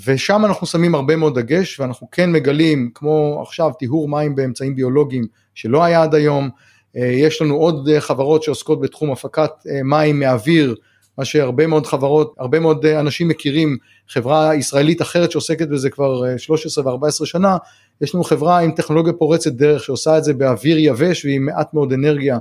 [0.06, 5.28] ושם אנחנו שמים הרבה מאוד דגש ואנחנו כן מגלים כמו עכשיו טיהור מים באמצעים ביולוגיים
[5.56, 6.50] שלא היה עד היום,
[6.96, 10.76] יש לנו עוד אה, חברות שעוסקות בתחום הפקת אה, מים מאוויר,
[11.18, 13.78] מה שהרבה מאוד חברות, הרבה מאוד אנשים מכירים,
[14.10, 17.58] חברה ישראלית אחרת שעוסקת בזה כבר 13 ו-14 שנה,
[18.02, 21.94] יש לנו חברה עם טכנולוגיה פורצת דרך שעושה את זה באוויר יבש ועם מעט מאוד
[21.94, 22.38] אנרגיה,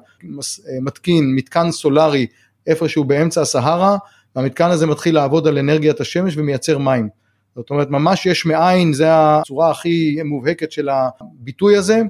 [0.82, 2.26] מתקין מתקן סולארי
[2.66, 3.96] איפשהו באמצע הסהרה,
[4.36, 7.08] והמתקן הזה מתחיל לעבוד על אנרגיית השמש ומייצר מים.
[7.56, 12.02] זאת אומרת ממש יש מאין, זה הצורה הכי מובהקת של הביטוי הזה.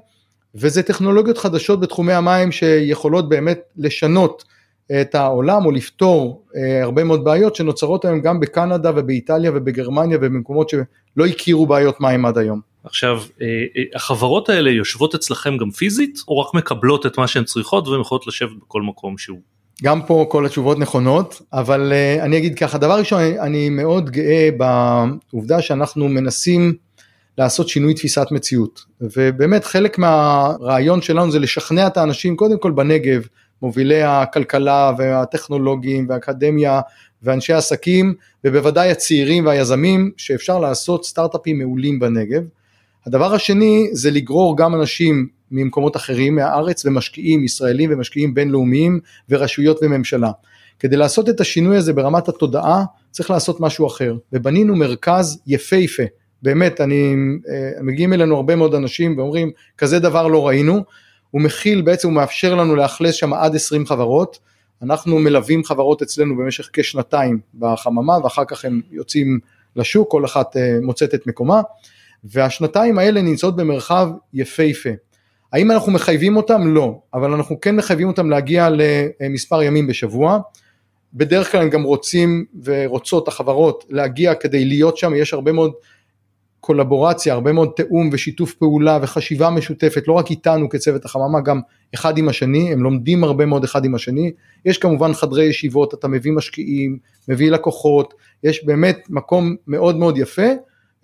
[0.55, 4.45] וזה טכנולוגיות חדשות בתחומי המים שיכולות באמת לשנות
[5.01, 10.69] את העולם או לפתור אה, הרבה מאוד בעיות שנוצרות היום גם בקנדה ובאיטליה ובגרמניה ובמקומות
[10.69, 12.61] שלא הכירו בעיות מים עד היום.
[12.85, 17.45] עכשיו אה, אה, החברות האלה יושבות אצלכם גם פיזית או רק מקבלות את מה שהן
[17.45, 19.39] צריכות והן יכולות לשבת בכל מקום שהוא?
[19.83, 24.49] גם פה כל התשובות נכונות אבל אני אגיד ככה דבר ראשון אני מאוד גאה
[25.33, 26.75] בעובדה שאנחנו מנסים
[27.39, 28.85] לעשות שינוי תפיסת מציאות.
[29.01, 33.27] ובאמת חלק מהרעיון שלנו זה לשכנע את האנשים קודם כל בנגב,
[33.63, 36.81] מובילי הכלכלה והטכנולוגים והאקדמיה
[37.23, 38.15] ואנשי עסקים
[38.45, 42.43] ובוודאי הצעירים והיזמים שאפשר לעשות סטארט-אפים מעולים בנגב.
[43.07, 50.31] הדבר השני זה לגרור גם אנשים ממקומות אחרים מהארץ ומשקיעים ישראלים ומשקיעים בינלאומיים ורשויות וממשלה.
[50.79, 56.03] כדי לעשות את השינוי הזה ברמת התודעה צריך לעשות משהו אחר ובנינו מרכז יפהפה
[56.43, 57.15] באמת אני
[57.49, 60.85] אה, מגיעים אלינו הרבה מאוד אנשים ואומרים כזה דבר לא ראינו.
[61.31, 64.39] הוא מכיל בעצם הוא מאפשר לנו לאכלס שם עד 20 חברות.
[64.83, 69.39] אנחנו מלווים חברות אצלנו במשך כשנתיים בחממה ואחר כך הם יוצאים
[69.77, 71.63] לשוק כל אחת אה, מוצאת את מקומה.
[72.25, 74.91] והשנתיים האלה נמצאות במרחב יפהפה.
[75.53, 76.75] האם אנחנו מחייבים אותם?
[76.75, 78.69] לא, אבל אנחנו כן מחייבים אותם להגיע
[79.21, 80.39] למספר ימים בשבוע.
[81.15, 85.73] בדרך כלל הם גם רוצים ורוצות החברות להגיע כדי להיות שם, יש הרבה מאוד
[86.65, 91.61] קולבורציה, הרבה מאוד תיאום ושיתוף פעולה וחשיבה משותפת, לא רק איתנו כצוות החממה, גם
[91.95, 94.33] אחד עם השני, הם לומדים הרבה מאוד אחד עם השני.
[94.65, 96.99] יש כמובן חדרי ישיבות, אתה מביא משקיעים,
[97.29, 100.47] מביא לקוחות, יש באמת מקום מאוד מאוד יפה,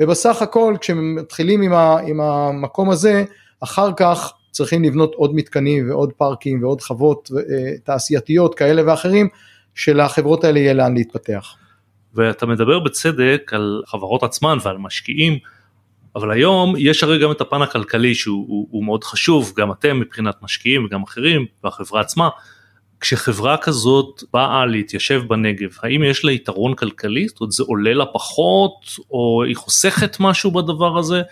[0.00, 3.24] ובסך הכל כשמתחילים עם, ה, עם המקום הזה,
[3.60, 9.28] אחר כך צריכים לבנות עוד מתקנים ועוד פארקים ועוד חוות אה, תעשייתיות כאלה ואחרים
[9.74, 11.54] שלחברות האלה יהיה לאן להתפתח.
[12.18, 15.38] ואתה מדבר בצדק על חברות עצמן ועל משקיעים,
[16.16, 20.00] אבל היום יש הרי גם את הפן הכלכלי שהוא הוא, הוא מאוד חשוב, גם אתם
[20.00, 22.28] מבחינת משקיעים וגם אחרים והחברה עצמה.
[23.00, 27.28] כשחברה כזאת באה להתיישב בנגב, האם יש לה יתרון כלכלי?
[27.28, 28.72] זאת אומרת זה עולה לה פחות
[29.10, 31.22] או היא חוסכת משהו בדבר הזה?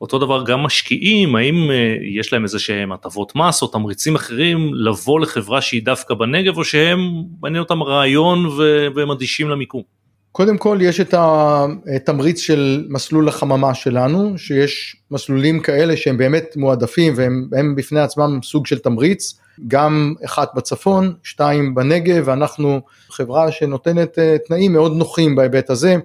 [0.00, 4.74] אותו דבר גם משקיעים, האם אה, יש להם איזה שהם הטבות מס או תמריצים אחרים
[4.74, 6.98] לבוא לחברה שהיא דווקא בנגב או שהם
[7.40, 8.46] מעניין אותם רעיון
[8.94, 9.97] והם אדישים למיקום?
[10.32, 17.12] קודם כל יש את התמריץ של מסלול החממה שלנו, שיש מסלולים כאלה שהם באמת מועדפים
[17.16, 19.38] והם בפני עצמם סוג של תמריץ,
[19.68, 25.96] גם אחת בצפון, שתיים בנגב, ואנחנו חברה שנותנת אה, תנאים מאוד נוחים בהיבט הזה.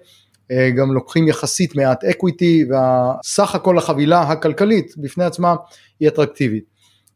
[0.51, 5.55] אה, גם לוקחים יחסית מעט אקוויטי והסך הכל החבילה הכלכלית בפני עצמה
[5.99, 6.63] היא אטרקטיבית.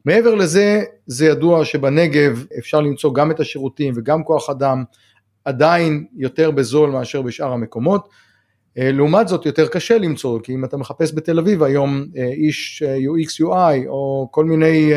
[0.06, 4.84] מעבר לזה זה ידוע שבנגב אפשר למצוא גם את השירותים וגם כוח אדם
[5.48, 8.10] עדיין יותר בזול מאשר בשאר המקומות.
[8.78, 12.84] אה, לעומת זאת יותר קשה למצוא כי אם אתה מחפש בתל אביב היום אה, איש
[12.84, 14.92] UX UI או כל מיני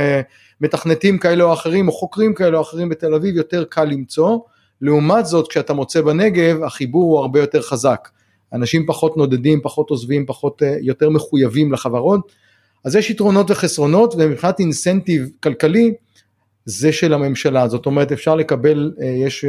[0.60, 4.38] מתכנתים כאלה או אחרים או חוקרים כאלה או אחרים בתל אביב יותר קל למצוא.
[4.80, 8.08] לעומת זאת כשאתה מוצא בנגב החיבור הוא הרבה יותר חזק.
[8.52, 12.32] אנשים פחות נודדים, פחות עוזבים, פחות, אה, יותר מחויבים לחברות,
[12.84, 15.94] אז יש יתרונות וחסרונות ומבחינת אינסנטיב כלכלי
[16.64, 19.44] זה של הממשלה, זאת אומרת אפשר לקבל, אה, יש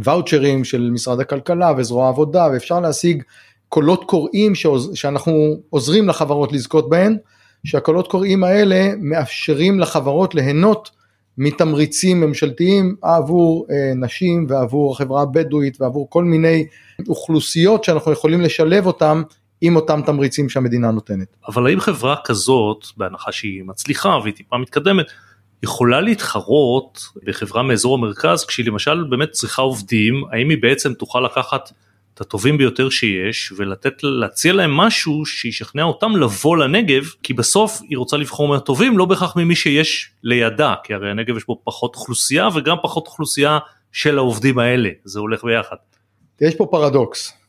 [0.00, 3.22] ואוצ'רים אה, של משרד הכלכלה וזרוע העבודה ואפשר להשיג
[3.68, 7.16] קולות קוראים שעוז, שאנחנו עוזרים לחברות לזכות בהן,
[7.64, 10.90] שהקולות קוראים האלה מאפשרים לחברות ליהנות
[11.38, 16.66] מתמריצים ממשלתיים עבור אה, נשים ועבור החברה הבדואית ועבור כל מיני
[17.08, 19.22] אוכלוסיות שאנחנו יכולים לשלב אותם
[19.60, 21.36] עם אותם תמריצים שהמדינה נותנת.
[21.48, 25.06] אבל האם חברה כזאת, בהנחה שהיא מצליחה והיא טיפה מתקדמת,
[25.62, 31.72] יכולה להתחרות בחברה מאזור המרכז כשהיא למשל באמת צריכה עובדים, האם היא בעצם תוכל לקחת
[32.14, 37.98] את הטובים ביותר שיש ולתת להציע להם משהו שישכנע אותם לבוא לנגב כי בסוף היא
[37.98, 42.48] רוצה לבחור מהטובים לא בהכרח ממי שיש לידה כי הרי הנגב יש בו פחות אוכלוסייה
[42.54, 43.58] וגם פחות אוכלוסייה
[43.92, 45.76] של העובדים האלה זה הולך ביחד.
[46.40, 47.39] יש פה פרדוקס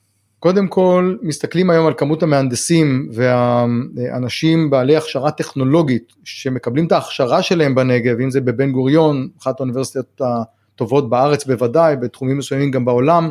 [0.42, 7.76] קודם כל מסתכלים היום על כמות המהנדסים והאנשים בעלי הכשרה טכנולוגית שמקבלים את ההכשרה שלהם
[7.76, 13.30] בנגב אם זה בבן גוריון אחת האוניברסיטאות הטובות בארץ בוודאי בתחומים מסוימים גם בעולם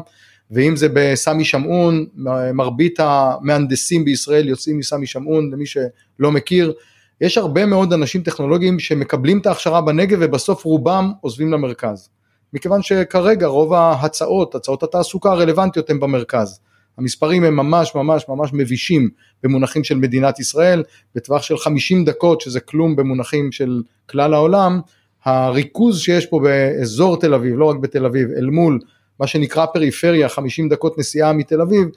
[0.51, 2.07] ואם זה בסמי שמעון,
[2.55, 6.73] מרבית המהנדסים בישראל יוצאים מסמי שמעון, למי שלא מכיר,
[7.21, 12.09] יש הרבה מאוד אנשים טכנולוגיים שמקבלים את ההכשרה בנגב ובסוף רובם עוזבים למרכז.
[12.53, 16.61] מכיוון שכרגע רוב ההצעות, הצעות התעסוקה הרלוונטיות הן במרכז.
[17.01, 19.09] המספרים הם ממש ממש ממש מבישים
[19.43, 20.83] במונחים של מדינת ישראל,
[21.15, 24.81] בטווח של 50 דקות שזה כלום במונחים של כלל העולם,
[25.25, 28.79] הריכוז שיש פה באזור תל אביב, לא רק בתל אביב, אל מול
[29.21, 31.89] מה שנקרא פריפריה, 50 דקות נסיעה מתל אביב,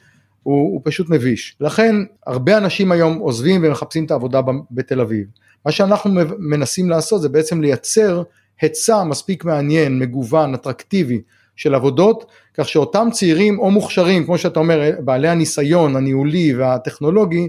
[0.43, 1.55] הוא, הוא פשוט מביש.
[1.61, 1.95] לכן
[2.27, 5.27] הרבה אנשים היום עוזבים ומחפשים את העבודה בתל אביב.
[5.65, 8.23] מה שאנחנו מנסים לעשות זה בעצם לייצר
[8.61, 11.21] היצע מספיק מעניין, מגוון, אטרקטיבי
[11.55, 17.47] של עבודות, כך שאותם צעירים או מוכשרים, כמו שאתה אומר, בעלי הניסיון הניהולי והטכנולוגי,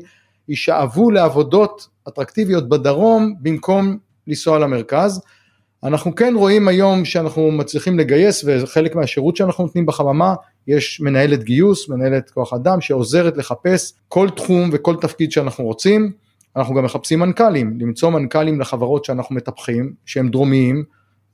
[0.49, 5.21] יישאבו לעבודות אטרקטיביות בדרום במקום לנסוע למרכז.
[5.85, 10.35] אנחנו כן רואים היום שאנחנו מצליחים לגייס וחלק מהשירות שאנחנו נותנים בחממה
[10.67, 16.13] יש מנהלת גיוס, מנהלת כוח אדם שעוזרת לחפש כל תחום וכל תפקיד שאנחנו רוצים,
[16.57, 20.85] אנחנו גם מחפשים מנכ"לים, למצוא מנכ"לים לחברות שאנחנו מטפחים שהם דרומיים,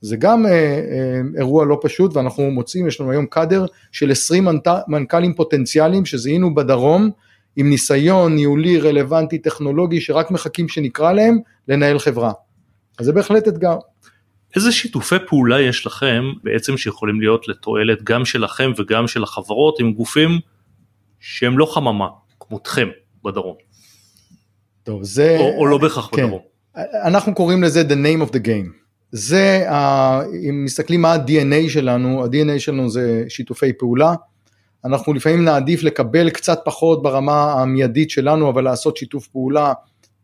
[0.01, 4.47] זה גם אה, אה, אירוע לא פשוט ואנחנו מוצאים, יש לנו היום קאדר של 20
[4.87, 7.09] מנכ"לים פוטנציאליים שזיהינו בדרום
[7.55, 12.31] עם ניסיון ניהולי רלוונטי טכנולוגי שרק מחכים שנקרא להם לנהל חברה.
[12.99, 13.75] אז זה בהחלט אתגר.
[14.55, 19.93] איזה שיתופי פעולה יש לכם בעצם שיכולים להיות לתועלת גם שלכם וגם של החברות עם
[19.93, 20.39] גופים
[21.19, 22.07] שהם לא חממה
[22.39, 22.87] כמותכם
[23.23, 23.55] בדרום?
[24.83, 26.27] טוב זה או, או לא בהכרח כן.
[26.27, 26.41] בדרום.
[27.03, 28.80] אנחנו קוראים לזה the name of the game.
[29.11, 29.65] זה
[30.49, 34.15] אם מסתכלים מה ה-DNA שלנו ה-DNA שלנו זה שיתופי פעולה.
[34.85, 39.73] אנחנו לפעמים נעדיף לקבל קצת פחות ברמה המיידית שלנו אבל לעשות שיתוף פעולה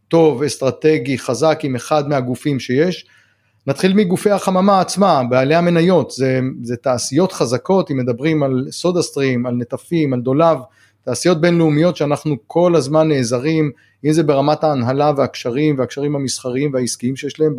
[0.08, 3.06] טוב אסטרטגי חזק עם אחד מהגופים שיש.
[3.68, 9.46] נתחיל מגופי החממה עצמה, בעלי המניות, זה, זה תעשיות חזקות, אם מדברים על סודה סטרים,
[9.46, 10.58] על נטפים, על דולב,
[11.04, 13.72] תעשיות בינלאומיות שאנחנו כל הזמן נעזרים,
[14.06, 17.56] אם זה ברמת ההנהלה והקשרים והקשרים המסחריים והעסקיים שיש להם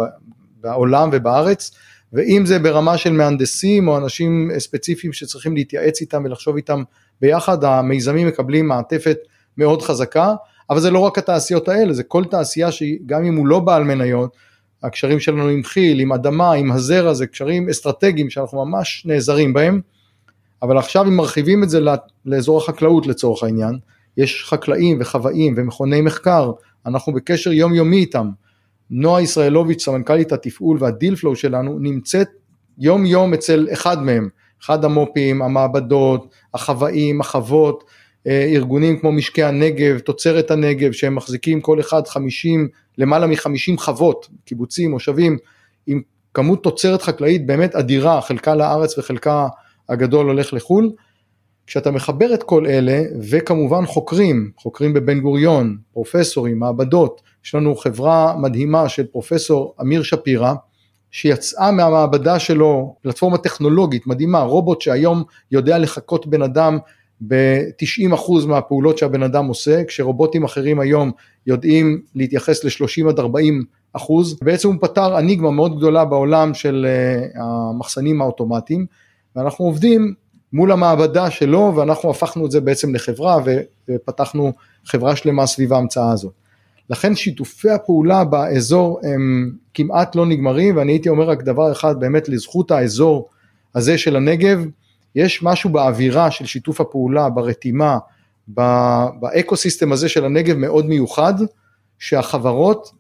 [0.61, 1.71] בעולם ובארץ,
[2.13, 6.83] ואם זה ברמה של מהנדסים או אנשים ספציפיים שצריכים להתייעץ איתם ולחשוב איתם
[7.21, 9.17] ביחד, המיזמים מקבלים מעטפת
[9.59, 10.35] מאוד חזקה,
[10.71, 14.37] אבל זה לא רק התעשיות האלה, זה כל תעשייה שגם אם הוא לא בעל מניות,
[14.83, 19.81] הקשרים שלנו עם חיל, עם אדמה, עם הזרע, זה קשרים אסטרטגיים שאנחנו ממש נעזרים בהם,
[20.63, 21.81] אבל עכשיו אם מרחיבים את זה
[22.25, 23.79] לאזור החקלאות לצורך העניין,
[24.17, 26.53] יש חקלאים וחוואים ומכוני מחקר,
[26.87, 28.31] אנחנו בקשר יומיומי איתם.
[28.91, 32.29] נועה ישראלוביץ', סמנכ"לית התפעול והדיל פלואו שלנו, נמצאת
[32.79, 34.29] יום יום אצל אחד מהם,
[34.63, 37.85] אחד המו"פים, המעבדות, החוואים, החוות,
[38.27, 44.29] אה, ארגונים כמו משקי הנגב, תוצרת הנגב, שהם מחזיקים כל אחד 50, למעלה מ-50 חוות,
[44.45, 45.39] קיבוצים, מושבים,
[45.87, 46.03] עם
[46.35, 49.49] כמות תוצרת חקלאית באמת אדירה, חלקה לארץ וחלקה
[49.89, 50.91] הגדול הולך לחו"ל.
[51.69, 58.37] כשאתה מחבר את כל אלה, וכמובן חוקרים, חוקרים בבן גוריון, פרופסורים, מעבדות, יש לנו חברה
[58.37, 60.55] מדהימה של פרופסור אמיר שפירא,
[61.11, 66.79] שיצאה מהמעבדה שלו, פלטפורמה טכנולוגית מדהימה, רובוט שהיום יודע לחקות בן אדם
[67.21, 71.11] ב-90% מהפעולות שהבן אדם עושה, כשרובוטים אחרים היום
[71.47, 73.65] יודעים להתייחס ל-30 עד 40.
[73.93, 76.87] אחוז, בעצם הוא פתר אניגמה מאוד גדולה בעולם של
[77.35, 78.87] uh, המחסנים האוטומטיים,
[79.37, 80.15] ואנחנו עובדים
[80.53, 83.37] מול המעבדה שלו ואנחנו הפכנו את זה בעצם לחברה
[83.89, 84.53] ופתחנו
[84.85, 86.33] חברה שלמה סביב ההמצאה הזאת.
[86.91, 92.29] לכן שיתופי הפעולה באזור הם כמעט לא נגמרים ואני הייתי אומר רק דבר אחד באמת
[92.29, 93.29] לזכות האזור
[93.75, 94.65] הזה של הנגב,
[95.15, 97.99] יש משהו באווירה של שיתוף הפעולה, ברתימה,
[98.49, 101.35] באקו סיסטם הזה של הנגב מאוד מיוחד,
[101.99, 102.93] שהחברות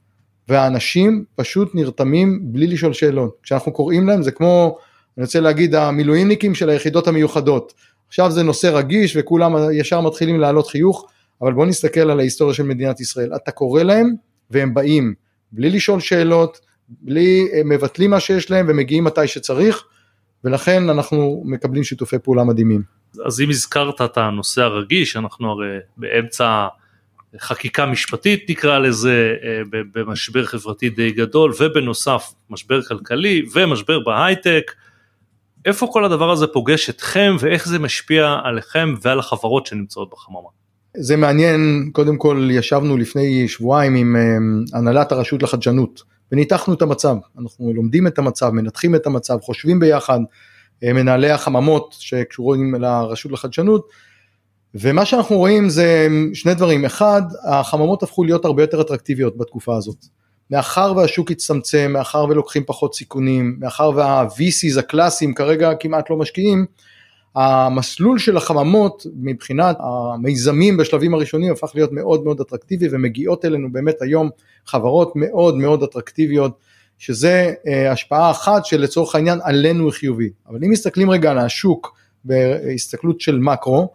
[0.48, 3.36] והאנשים פשוט נרתמים בלי לשאול שאלות.
[3.42, 4.78] כשאנחנו קוראים להם זה כמו,
[5.18, 7.74] אני רוצה להגיד המילואימניקים של היחידות המיוחדות.
[8.08, 11.06] עכשיו זה נושא רגיש וכולם ישר מתחילים להעלות חיוך,
[11.42, 13.34] אבל בוא נסתכל על ההיסטוריה של מדינת ישראל.
[13.36, 14.14] אתה קורא להם
[14.50, 15.14] והם באים
[15.52, 19.84] בלי לשאול שאלות, בלי, מבטלים מה שיש להם ומגיעים מתי שצריך.
[20.44, 22.82] ולכן אנחנו מקבלים שיתופי פעולה מדהימים.
[23.26, 26.66] אז אם הזכרת את הנושא הרגיש, אנחנו הרי באמצע
[27.40, 34.72] חקיקה משפטית נקרא לזה, אה, במשבר חברתי די גדול, ובנוסף משבר כלכלי ומשבר בהייטק,
[35.68, 40.48] איפה כל הדבר הזה פוגש אתכם ואיך זה משפיע עליכם ועל החברות שנמצאות בחממה?
[40.96, 46.02] זה מעניין, קודם כל ישבנו לפני שבועיים עם אה, הנהלת הרשות לחדשנות.
[46.32, 50.20] וניתחנו את המצב, אנחנו לומדים את המצב, מנתחים את המצב, חושבים ביחד,
[50.84, 53.88] אה, מנהלי החממות שקשורים לרשות לחדשנות,
[54.74, 60.06] ומה שאנחנו רואים זה שני דברים, אחד, החממות הפכו להיות הרבה יותר אטרקטיביות בתקופה הזאת.
[60.50, 66.66] מאחר והשוק הצטמצם, מאחר ולוקחים פחות סיכונים, מאחר וה-VCs הקלאסיים כרגע כמעט לא משקיעים,
[67.34, 74.02] המסלול של החממות מבחינת המיזמים בשלבים הראשונים הפך להיות מאוד מאוד אטרקטיבי ומגיעות אלינו באמת
[74.02, 74.30] היום
[74.66, 76.58] חברות מאוד מאוד אטרקטיביות
[76.98, 80.32] שזה אה, השפעה אחת שלצורך העניין עלינו היא חיובית.
[80.48, 83.92] אבל אם מסתכלים רגע על השוק בהסתכלות של מקרו,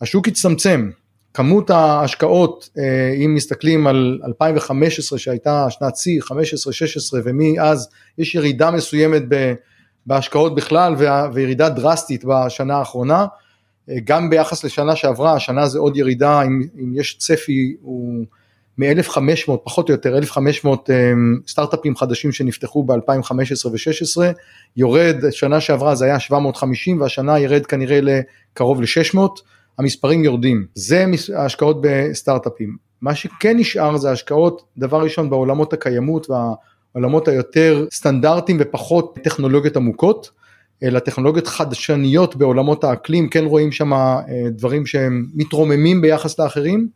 [0.00, 0.90] השוק הצטמצם,
[1.36, 6.32] כמות ההשקעות אה, אם מסתכלים על 2015 שהייתה שנת שיא 15-16
[7.24, 9.22] ומאז יש ירידה מסוימת.
[10.06, 10.94] בהשקעות בכלל
[11.32, 13.26] וירידה דרסטית בשנה האחרונה,
[14.04, 18.24] גם ביחס לשנה שעברה, השנה זה עוד ירידה, אם, אם יש צפי הוא
[18.78, 24.22] מ-1500, פחות או יותר 1500 אמ, סטארט-אפים חדשים שנפתחו ב-2015 ו-16,
[24.76, 29.18] יורד, שנה שעברה זה היה 750 והשנה ירד כנראה לקרוב ל-600,
[29.78, 32.76] המספרים יורדים, זה ההשקעות בסטארט-אפים.
[33.00, 36.54] מה שכן נשאר זה השקעות, דבר ראשון בעולמות הקיימות וה...
[36.96, 40.30] העולמות היותר סטנדרטיים ופחות טכנולוגיות עמוקות,
[40.82, 46.88] אלא טכנולוגיות חדשניות בעולמות האקלים, כן רואים שם אה, דברים שהם מתרוממים ביחס לאחרים,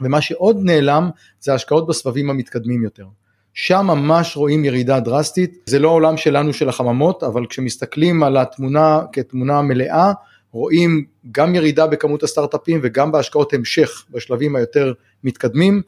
[0.00, 3.06] ומה שעוד נעלם זה השקעות בסבבים המתקדמים יותר.
[3.54, 9.00] שם ממש רואים ירידה דרסטית, זה לא העולם שלנו של החממות, אבל כשמסתכלים על התמונה
[9.12, 10.12] כתמונה מלאה,
[10.54, 14.92] רואים גם ירידה בכמות הסטארט-אפים וגם בהשקעות המשך בשלבים היותר
[15.24, 15.82] מתקדמים,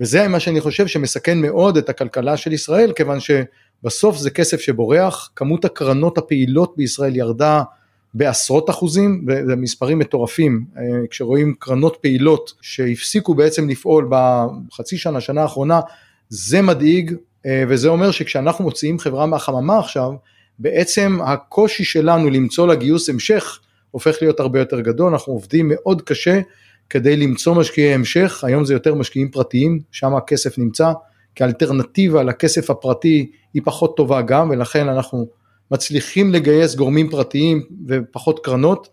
[0.00, 5.30] וזה מה שאני חושב שמסכן מאוד את הכלכלה של ישראל, כיוון שבסוף זה כסף שבורח,
[5.36, 7.62] כמות הקרנות הפעילות בישראל ירדה
[8.14, 15.42] בעשרות אחוזים, וזה מספרים מטורפים, אה, כשרואים קרנות פעילות שהפסיקו בעצם לפעול בחצי שנה, שנה
[15.42, 15.80] האחרונה,
[16.28, 17.14] זה מדאיג,
[17.46, 20.12] אה, וזה אומר שכשאנחנו מוציאים חברה מהחממה עכשיו,
[20.58, 23.60] בעצם הקושי שלנו למצוא לה גיוס המשך
[23.96, 26.40] הופך להיות הרבה יותר גדול, אנחנו עובדים מאוד קשה
[26.90, 30.92] כדי למצוא משקיעי המשך, היום זה יותר משקיעים פרטיים, שם הכסף נמצא,
[31.34, 35.26] כאלטרנטיבה לכסף הפרטי היא פחות טובה גם, ולכן אנחנו
[35.70, 38.88] מצליחים לגייס גורמים פרטיים ופחות קרנות,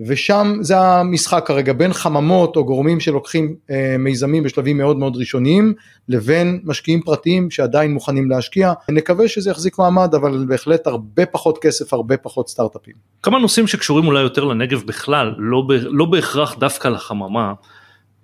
[0.00, 5.74] ושם זה המשחק כרגע בין חממות או גורמים שלוקחים אה, מיזמים בשלבים מאוד מאוד ראשוניים
[6.08, 8.72] לבין משקיעים פרטיים שעדיין מוכנים להשקיע.
[8.88, 12.94] נקווה שזה יחזיק מעמד אבל בהחלט הרבה פחות כסף, הרבה פחות סטארט-אפים.
[13.22, 17.52] כמה נושאים שקשורים אולי יותר לנגב בכלל, לא, ב, לא בהכרח דווקא לחממה.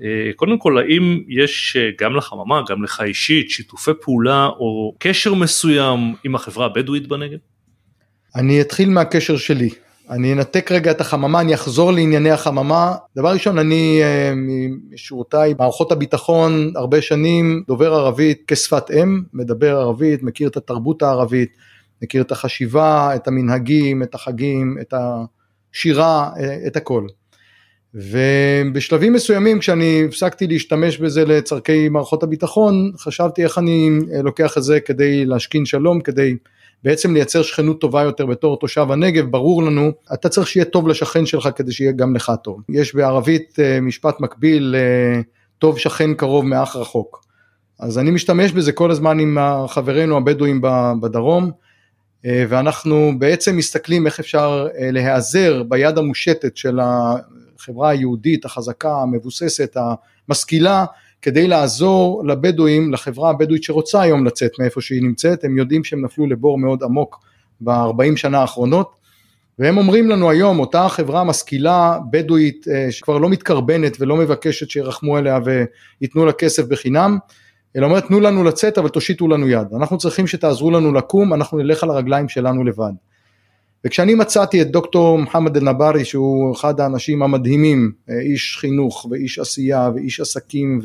[0.02, 5.34] אה, קודם כל האם יש אה, גם לחממה, גם לך אישית, שיתופי פעולה או קשר
[5.34, 7.38] מסוים עם החברה הבדואית בנגב?
[8.36, 9.70] אני אתחיל מהקשר שלי.
[10.10, 12.94] אני אנתק רגע את החממה, אני אחזור לענייני החממה.
[13.16, 14.32] דבר ראשון, אני אה,
[14.90, 21.50] משורותיי מערכות הביטחון הרבה שנים דובר ערבית כשפת אם, מדבר ערבית, מכיר את התרבות הערבית,
[22.02, 27.06] מכיר את החשיבה, את המנהגים, את החגים, את השירה, אה, את הכל.
[27.94, 34.62] ובשלבים מסוימים כשאני הפסקתי להשתמש בזה לצורכי מערכות הביטחון, חשבתי איך אני אה, לוקח את
[34.62, 36.36] זה כדי להשכין שלום, כדי
[36.84, 41.26] בעצם לייצר שכנות טובה יותר בתור תושב הנגב, ברור לנו, אתה צריך שיהיה טוב לשכן
[41.26, 42.60] שלך כדי שיהיה גם לך טוב.
[42.68, 45.20] יש בערבית אה, משפט מקביל, אה,
[45.58, 47.24] טוב שכן קרוב מאח רחוק.
[47.80, 50.60] אז אני משתמש בזה כל הזמן עם חברינו הבדואים
[51.00, 51.50] בדרום,
[52.26, 59.76] אה, ואנחנו בעצם מסתכלים איך אפשר להיעזר ביד המושטת של החברה היהודית החזקה, המבוססת,
[60.28, 60.84] המשכילה,
[61.24, 66.26] כדי לעזור לבדואים, לחברה הבדואית שרוצה היום לצאת מאיפה שהיא נמצאת, הם יודעים שהם נפלו
[66.26, 67.24] לבור מאוד עמוק
[67.60, 68.90] ב-40 שנה האחרונות,
[69.58, 75.16] והם אומרים לנו היום, אותה חברה משכילה בדואית אה, שכבר לא מתקרבנת ולא מבקשת שירחמו
[75.16, 77.18] עליה וייתנו לה כסף בחינם,
[77.76, 81.58] אלא אומרת תנו לנו לצאת אבל תושיטו לנו יד, אנחנו צריכים שתעזרו לנו לקום, אנחנו
[81.58, 82.92] נלך על הרגליים שלנו לבד.
[83.86, 89.90] וכשאני מצאתי את דוקטור מוחמד אל-נבארי שהוא אחד האנשים המדהימים, אה, איש חינוך ואיש עשייה
[89.94, 90.80] ואיש עסקים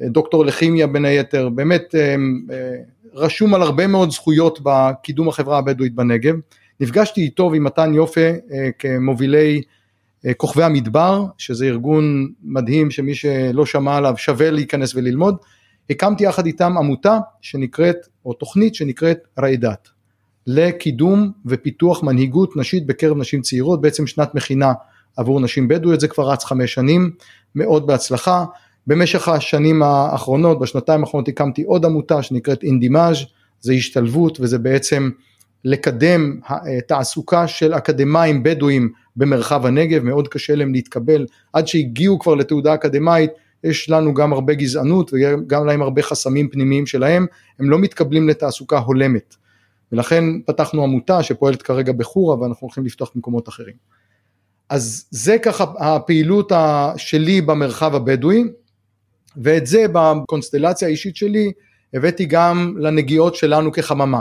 [0.00, 2.14] ודוקטור לכימיה בין היתר, באמת אה,
[2.50, 2.76] אה,
[3.14, 6.34] רשום על הרבה מאוד זכויות בקידום החברה הבדואית בנגב,
[6.80, 8.30] נפגשתי איתו ועם מתן יופה
[8.78, 9.62] כמובילי
[10.36, 15.36] כוכבי המדבר, שזה ארגון מדהים שמי שלא שמע עליו שווה להיכנס וללמוד,
[15.90, 19.93] הקמתי יחד איתם עמותה שנקראת, או תוכנית שנקראת רעידת.
[20.46, 24.72] לקידום ופיתוח מנהיגות נשית בקרב נשים צעירות, בעצם שנת מכינה
[25.16, 27.10] עבור נשים בדואיות, זה כבר רץ חמש שנים,
[27.54, 28.44] מאוד בהצלחה.
[28.86, 33.16] במשך השנים האחרונות, בשנתיים האחרונות הקמתי עוד עמותה שנקראת אינדימאז',
[33.60, 35.10] זה השתלבות וזה בעצם
[35.64, 36.40] לקדם
[36.88, 43.30] תעסוקה של אקדמאים בדואים במרחב הנגב, מאוד קשה להם להתקבל, עד שהגיעו כבר לתעודה אקדמאית,
[43.64, 47.26] יש לנו גם הרבה גזענות וגם להם הרבה חסמים פנימיים שלהם,
[47.58, 49.36] הם לא מתקבלים לתעסוקה הולמת.
[49.92, 53.74] ולכן פתחנו עמותה שפועלת כרגע בחורה ואנחנו הולכים לפתוח במקומות אחרים.
[54.68, 56.52] אז זה ככה הפעילות
[56.96, 58.44] שלי במרחב הבדואי
[59.36, 61.52] ואת זה בקונסטלציה האישית שלי
[61.94, 64.20] הבאתי גם לנגיעות שלנו כחממה.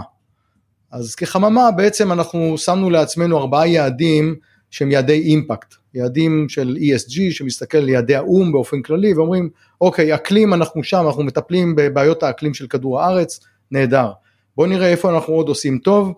[0.91, 4.35] אז כחממה בעצם אנחנו שמנו לעצמנו ארבעה יעדים
[4.71, 9.49] שהם יעדי אימפקט, יעדים של ESG שמסתכל על יעדי האו"ם באופן כללי ואומרים
[9.81, 13.39] אוקיי אקלים אנחנו שם אנחנו מטפלים בבעיות האקלים של כדור הארץ
[13.71, 14.11] נהדר
[14.57, 16.13] בואו נראה איפה אנחנו עוד עושים טוב,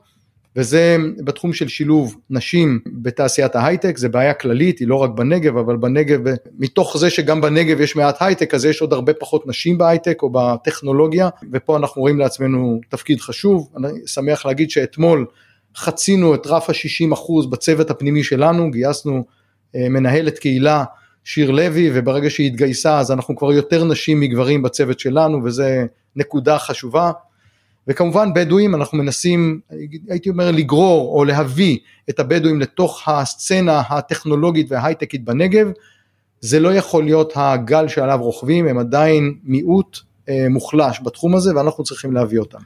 [0.56, 5.78] וזה בתחום של שילוב נשים בתעשיית ההייטק, זה בעיה כללית, היא לא רק בנגב, אבל
[5.78, 6.19] בנגב,
[6.60, 10.30] מתוך זה שגם בנגב יש מעט הייטק, אז יש עוד הרבה פחות נשים בהייטק או
[10.30, 15.26] בטכנולוגיה, ופה אנחנו רואים לעצמנו תפקיד חשוב, אני שמח להגיד שאתמול
[15.76, 19.24] חצינו את רף ה-60% בצוות הפנימי שלנו, גייסנו
[19.76, 20.84] אה, מנהלת קהילה
[21.24, 26.58] שיר לוי, וברגע שהיא התגייסה אז אנחנו כבר יותר נשים מגברים בצוות שלנו, וזה נקודה
[26.58, 27.12] חשובה.
[27.88, 29.60] וכמובן בדואים אנחנו מנסים
[30.10, 31.77] הייתי אומר לגרור או להביא
[32.10, 35.67] את הבדואים לתוך הסצנה הטכנולוגית וההייטקית בנגב
[36.40, 41.83] זה לא יכול להיות הגל שעליו רוכבים הם עדיין מיעוט אה, מוחלש בתחום הזה ואנחנו
[41.83, 42.60] צריכים להביא אותם.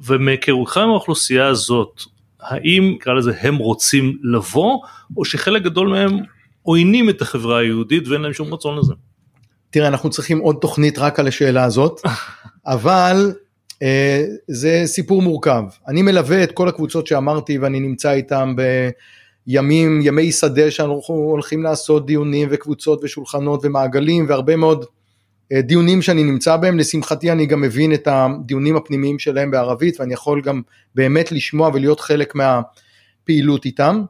[0.00, 2.02] ומהיכרותך עם האוכלוסייה הזאת
[2.40, 4.78] האם נקרא לזה הם רוצים לבוא
[5.16, 6.18] או שחלק גדול מהם
[6.62, 8.94] עוינים את החברה היהודית ואין להם שום רצון לזה.
[9.70, 12.00] תראה אנחנו צריכים עוד תוכנית רק על השאלה הזאת
[12.66, 13.32] אבל
[14.48, 15.62] זה סיפור מורכב.
[15.88, 18.54] אני מלווה את כל הקבוצות שאמרתי ואני נמצא איתם
[19.46, 24.84] ימים, ימי שדה שאנחנו הולכים לעשות דיונים וקבוצות ושולחנות ומעגלים והרבה מאוד
[25.52, 30.14] אה, דיונים שאני נמצא בהם, לשמחתי אני גם מבין את הדיונים הפנימיים שלהם בערבית ואני
[30.14, 30.62] יכול גם
[30.94, 34.02] באמת לשמוע ולהיות חלק מהפעילות איתם.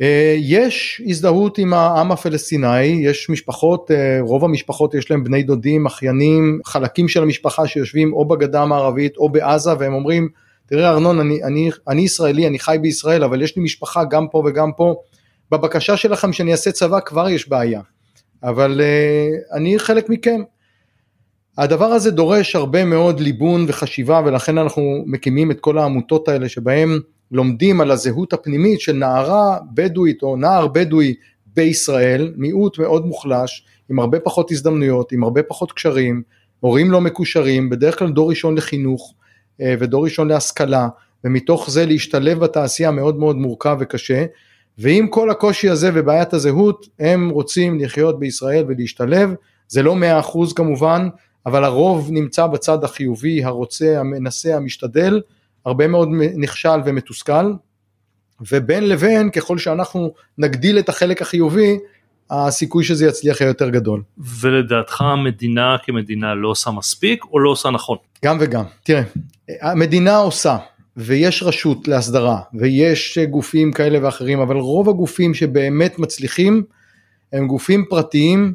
[0.00, 5.86] אה, יש הזדהות עם העם הפלסטיני, יש משפחות, אה, רוב המשפחות יש להם בני דודים,
[5.86, 10.28] אחיינים, חלקים של המשפחה שיושבים או בגדה המערבית או בעזה והם אומרים
[10.66, 14.42] תראה ארנון אני, אני, אני ישראלי אני חי בישראל אבל יש לי משפחה גם פה
[14.46, 14.94] וגם פה
[15.50, 17.80] בבקשה שלכם שאני אעשה צבא כבר יש בעיה
[18.42, 20.40] אבל uh, אני חלק מכם.
[21.58, 27.00] הדבר הזה דורש הרבה מאוד ליבון וחשיבה ולכן אנחנו מקימים את כל העמותות האלה שבהם
[27.34, 31.14] לומדים על הזהות הפנימית של נערה בדואית או נער בדואי
[31.46, 36.22] בישראל, מיעוט מאוד מוחלש, עם הרבה פחות הזדמנויות, עם הרבה פחות קשרים,
[36.60, 39.14] הורים לא מקושרים, בדרך כלל דור ראשון לחינוך
[39.60, 40.88] אה, ודור ראשון להשכלה,
[41.24, 44.24] ומתוך זה להשתלב בתעשייה מאוד מאוד מורכב וקשה,
[44.78, 49.34] ועם כל הקושי הזה ובעיית הזהות, הם רוצים לחיות בישראל ולהשתלב,
[49.68, 51.08] זה לא מאה אחוז כמובן,
[51.46, 55.20] אבל הרוב נמצא בצד החיובי, הרוצה, המנסה, המשתדל,
[55.66, 57.52] הרבה מאוד נכשל ומתוסכל,
[58.50, 61.78] ובין לבין ככל שאנחנו נגדיל את החלק החיובי,
[62.30, 64.02] הסיכוי שזה יצליח יהיה יותר גדול.
[64.40, 67.98] ולדעתך המדינה כמדינה לא עושה מספיק או לא עושה נכון?
[68.24, 68.64] גם וגם.
[68.82, 69.02] תראה,
[69.60, 70.56] המדינה עושה,
[70.96, 76.62] ויש רשות להסדרה, ויש גופים כאלה ואחרים, אבל רוב הגופים שבאמת מצליחים
[77.32, 78.54] הם גופים פרטיים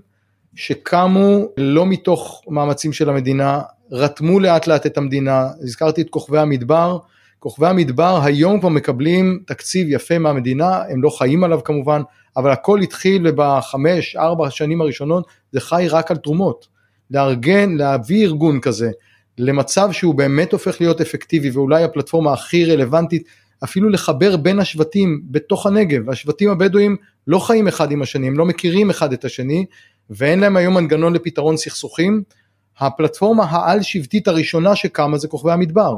[0.56, 6.98] שקמו לא מתוך מאמצים של המדינה, רתמו לאט לאט את המדינה, הזכרתי את כוכבי המדבר,
[7.40, 12.02] כוכבי המדבר היום כבר מקבלים תקציב יפה מהמדינה, הם לא חיים עליו כמובן,
[12.38, 16.68] אבל הכל התחיל ובחמש, ארבע שנים הראשונות זה חי רק על תרומות.
[17.12, 18.92] לארגן, להביא ארגון כזה
[19.38, 23.24] למצב שהוא באמת הופך להיות אפקטיבי ואולי הפלטפורמה הכי רלוונטית,
[23.64, 28.46] אפילו לחבר בין השבטים בתוך הנגב, השבטים הבדואים לא חיים אחד עם השני, הם לא
[28.46, 29.66] מכירים אחד את השני
[30.10, 32.24] ואין להם היום מנגנון לפתרון סכסוכים.
[32.80, 35.98] הפלטפורמה העל שבטית הראשונה שקמה זה כוכבי המדבר.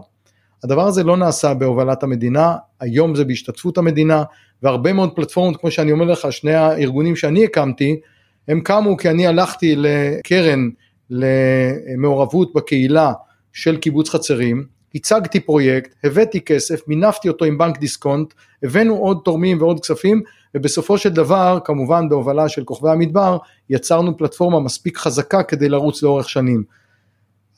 [0.64, 4.24] הדבר הזה לא נעשה בהובלת המדינה, היום זה בהשתתפות המדינה,
[4.64, 8.00] והרבה מאוד פלטפורמות, כמו שאני אומר לך, שני הארגונים שאני הקמתי,
[8.48, 10.70] הם קמו כי אני הלכתי לקרן
[11.10, 13.14] למעורבות בקהילה
[13.54, 14.66] של קיבוץ חצרים,
[14.96, 20.22] הצגתי פרויקט, הבאתי כסף, מינפתי אותו עם בנק דיסקונט, הבאנו עוד תורמים ועוד כספים,
[20.56, 23.38] ובסופו של דבר, כמובן בהובלה של כוכבי המדבר,
[23.70, 26.64] יצרנו פלטפורמה מספיק חזקה כדי לרוץ לאורך שנים.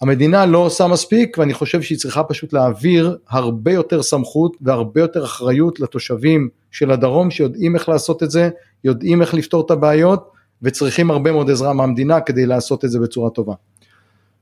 [0.01, 5.23] המדינה לא עושה מספיק ואני חושב שהיא צריכה פשוט להעביר הרבה יותר סמכות והרבה יותר
[5.23, 8.49] אחריות לתושבים של הדרום שיודעים איך לעשות את זה,
[8.83, 10.31] יודעים איך לפתור את הבעיות
[10.61, 13.53] וצריכים הרבה מאוד עזרה מהמדינה כדי לעשות את זה בצורה טובה.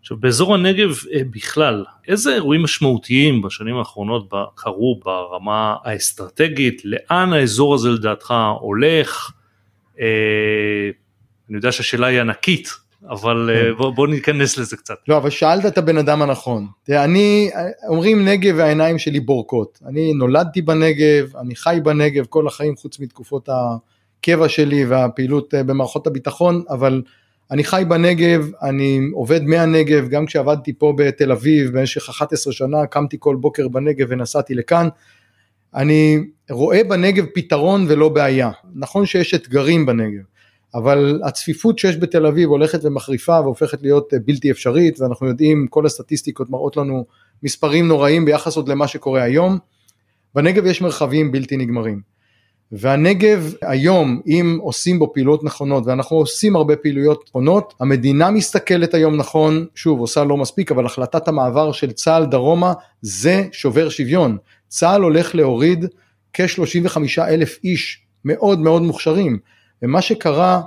[0.01, 7.75] עכשיו באזור הנגב אה, בכלל, איזה אירועים משמעותיים בשנים האחרונות קרו ברמה האסטרטגית, לאן האזור
[7.75, 9.31] הזה לדעתך הולך?
[9.99, 10.05] אה,
[11.49, 12.69] אני יודע שהשאלה היא ענקית,
[13.09, 13.77] אבל אה, כן.
[13.77, 14.95] בוא, בוא ניכנס לזה קצת.
[15.07, 16.67] לא, אבל שאלת את הבן אדם הנכון.
[16.83, 17.49] תראה, אני,
[17.87, 19.79] אומרים נגב והעיניים שלי בורקות.
[19.85, 26.07] אני נולדתי בנגב, אני חי בנגב כל החיים חוץ מתקופות הקבע שלי והפעילות אה, במערכות
[26.07, 27.01] הביטחון, אבל
[27.51, 33.17] אני חי בנגב, אני עובד מהנגב, גם כשעבדתי פה בתל אביב במשך 11 שנה, קמתי
[33.19, 34.87] כל בוקר בנגב ונסעתי לכאן.
[35.75, 38.51] אני רואה בנגב פתרון ולא בעיה.
[38.75, 40.21] נכון שיש אתגרים בנגב.
[40.75, 46.49] אבל הצפיפות שיש בתל אביב הולכת ומחריפה והופכת להיות בלתי אפשרית ואנחנו יודעים כל הסטטיסטיקות
[46.49, 47.05] מראות לנו
[47.43, 49.57] מספרים נוראים ביחס עוד למה שקורה היום.
[50.35, 52.01] בנגב יש מרחבים בלתי נגמרים.
[52.71, 59.15] והנגב היום אם עושים בו פעילויות נכונות ואנחנו עושים הרבה פעילויות נכונות המדינה מסתכלת היום
[59.15, 64.37] נכון שוב עושה לא מספיק אבל החלטת המעבר של צה"ל דרומה זה שובר שוויון.
[64.67, 65.85] צה"ל הולך להוריד
[66.33, 69.39] כ-35 אלף איש מאוד מאוד מוכשרים.
[69.81, 70.61] ומה שקרה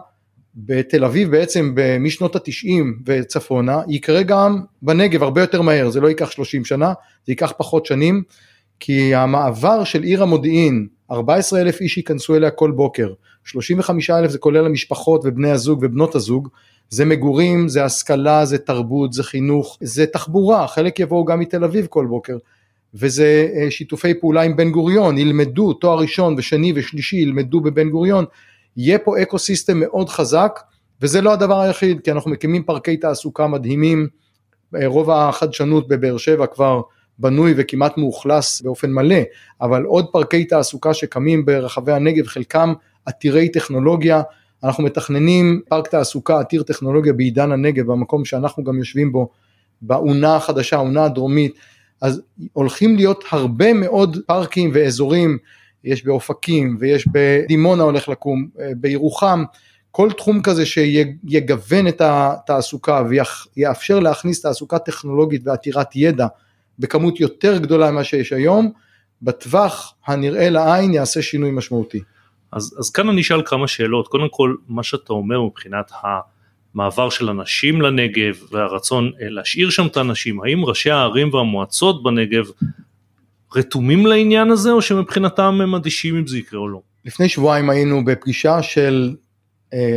[0.57, 5.91] בתל אביב בעצם משנות התשעים וצפונה יקרה גם בנגב הרבה יותר מהר.
[5.91, 6.93] זה לא ייקח 30 שנה
[7.27, 8.23] זה ייקח פחות שנים
[8.87, 13.13] כי המעבר של עיר המודיעין 14 אלף איש ייכנסו אליה כל בוקר
[13.45, 16.49] 35 אלף זה כולל המשפחות ובני הזוג ובנות הזוג
[16.89, 21.87] זה מגורים זה השכלה זה תרבות זה חינוך זה תחבורה חלק יבואו גם מתל אביב
[21.87, 22.37] כל בוקר
[22.95, 28.25] וזה אה, שיתופי פעולה עם בן גוריון ילמדו תואר ראשון ושני ושלישי ילמדו בבן גוריון
[28.77, 30.61] יהיה פה ecosystem מאוד חזק
[31.03, 34.09] וזה לא הדבר היחיד כי אנחנו מקימים פארקי תעסוקה מדהימים
[34.85, 36.81] רוב החדשנות בבאר שבע כבר
[37.19, 39.21] בנוי וכמעט מאוכלס באופן מלא
[39.61, 42.73] אבל עוד פארקי תעסוקה שקמים ברחבי הנגב חלקם
[43.07, 44.23] עתירי טכנולוגיה.
[44.65, 49.29] אנחנו מתכננים פארק תעסוקה עתיר טכנולוגיה בעידן הנגב במקום שאנחנו גם יושבים בו
[49.83, 51.55] באונה החדשה האונה הדרומית.
[52.01, 55.39] אז הולכים להיות הרבה מאוד פארקים ואזורים.
[55.85, 59.45] יש באופקים ויש בדימונה הולך לקום, בירוחם,
[59.91, 63.03] כל תחום כזה שיגוון את התעסוקה
[63.57, 66.27] ויאפשר להכניס תעסוקה טכנולוגית ועתירת ידע
[66.79, 68.73] בכמות יותר גדולה ממה שיש היום,
[69.23, 72.01] בטווח הנראה לעין יעשה שינוי משמעותי.
[72.53, 75.93] אז, אז כאן אני אשאל כמה שאלות, קודם כל מה שאתה אומר מבחינת
[76.75, 82.45] המעבר של אנשים לנגב והרצון אה, להשאיר שם את האנשים, האם ראשי הערים והמועצות בנגב
[83.55, 86.81] רתומים לעניין הזה או שמבחינתם הם אדישים אם זה יקרה או לא?
[87.05, 89.15] לפני שבועיים היינו בפגישה של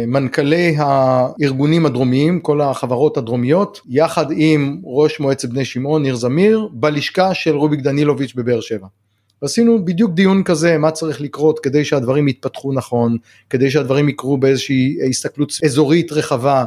[0.08, 7.34] מנכ"לי הארגונים הדרומיים, כל החברות הדרומיות, יחד עם ראש מועצת בני שמעון, ניר זמיר, בלשכה
[7.34, 8.88] של רוביק דנילוביץ' בבאר שבע.
[9.42, 13.18] ועשינו בדיוק דיון כזה, מה צריך לקרות כדי שהדברים יתפתחו נכון,
[13.50, 16.66] כדי שהדברים יקרו באיזושהי הסתכלות אזורית רחבה,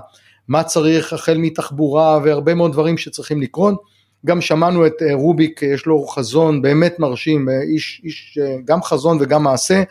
[0.48, 3.82] מה צריך החל מתחבורה והרבה מאוד דברים שצריכים לקרות.
[4.26, 9.18] גם שמענו את אה, רוביק, יש לו חזון באמת מרשים, אה, איש, איש גם חזון
[9.20, 9.82] וגם מעשה,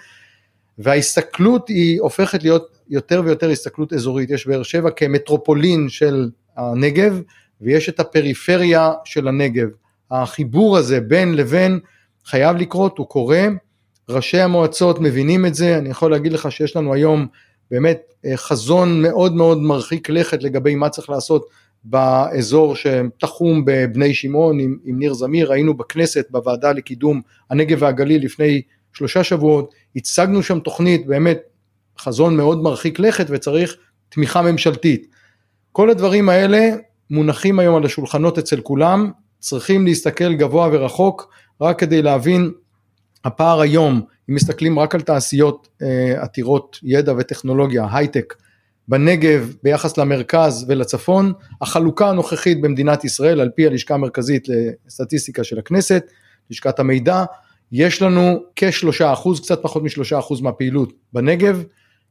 [0.78, 7.22] וההסתכלות היא הופכת להיות יותר ויותר הסתכלות אזורית, יש באר שבע כמטרופולין של הנגב
[7.62, 9.68] ויש את הפריפריה של הנגב.
[10.12, 11.80] החיבור הזה בין לבין
[12.26, 13.48] חייב לקרות, הוא קורה,
[14.10, 17.28] ראשי המועצות מבינים את זה, אני יכול להגיד לך שיש לנו היום
[17.72, 21.46] באמת אה, חזון מאוד מאוד מרחיק לכת לגבי מה צריך לעשות
[21.84, 28.62] באזור שתחום בבני שמעון עם, עם ניר זמיר, היינו בכנסת בוועדה לקידום הנגב והגליל לפני
[28.94, 31.40] שלושה שבועות, הצגנו שם תוכנית באמת
[32.00, 33.76] חזון מאוד מרחיק לכת וצריך
[34.10, 35.08] תמיכה ממשלתית.
[35.72, 36.70] כל הדברים האלה
[37.10, 42.52] מונחים היום על השולחנות אצל כולם, צריכים להסתכל גבוה ורחוק רק כדי להבין
[43.26, 48.34] הפער היום, אם מסתכלים רק על תעשיות אה, עתירות ידע וטכנולוגיה, הייטק,
[48.88, 54.48] בנגב ביחס למרכז ולצפון, החלוקה הנוכחית במדינת ישראל על פי הלשכה המרכזית
[54.88, 56.12] לסטטיסטיקה של הכנסת,
[56.50, 57.24] לשכת המידע,
[57.72, 61.64] יש לנו כשלושה אחוז, קצת פחות משלושה אחוז מהפעילות בנגב,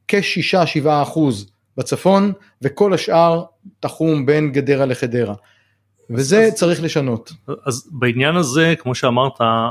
[0.08, 2.32] כשישה שבעה אחוז בצפון
[2.62, 3.44] וכל השאר
[3.80, 5.34] תחום בין גדרה לחדרה.
[6.10, 7.32] וזה אז, צריך לשנות.
[7.66, 9.70] אז בעניין הזה כמו שאמרת אה,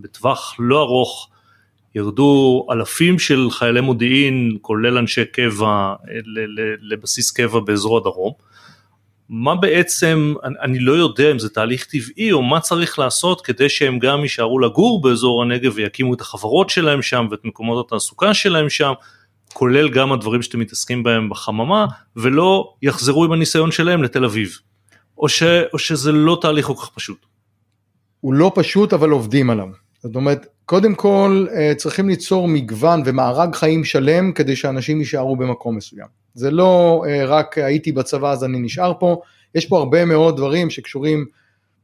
[0.00, 1.28] בטווח לא ארוך
[1.94, 5.94] ירדו אלפים של חיילי מודיעין כולל אנשי קבע אה,
[6.80, 8.32] לבסיס קבע באזור הדרום.
[9.28, 13.98] מה בעצם, אני לא יודע אם זה תהליך טבעי או מה צריך לעשות כדי שהם
[13.98, 18.92] גם יישארו לגור באזור הנגב ויקימו את החברות שלהם שם ואת מקומות התעסוקה שלהם שם,
[19.52, 21.86] כולל גם הדברים שאתם מתעסקים בהם בחממה,
[22.16, 24.58] ולא יחזרו עם הניסיון שלהם לתל אביב.
[25.18, 25.42] או, ש,
[25.72, 27.26] או שזה לא תהליך כל כך פשוט.
[28.20, 29.68] הוא לא פשוט אבל עובדים עליו.
[30.02, 35.76] זאת אומרת, קודם כל אה, צריכים ליצור מגוון ומארג חיים שלם כדי שאנשים יישארו במקום
[35.76, 36.06] מסוים.
[36.34, 39.20] זה לא אה, רק הייתי בצבא אז אני נשאר פה,
[39.54, 41.26] יש פה הרבה מאוד דברים שקשורים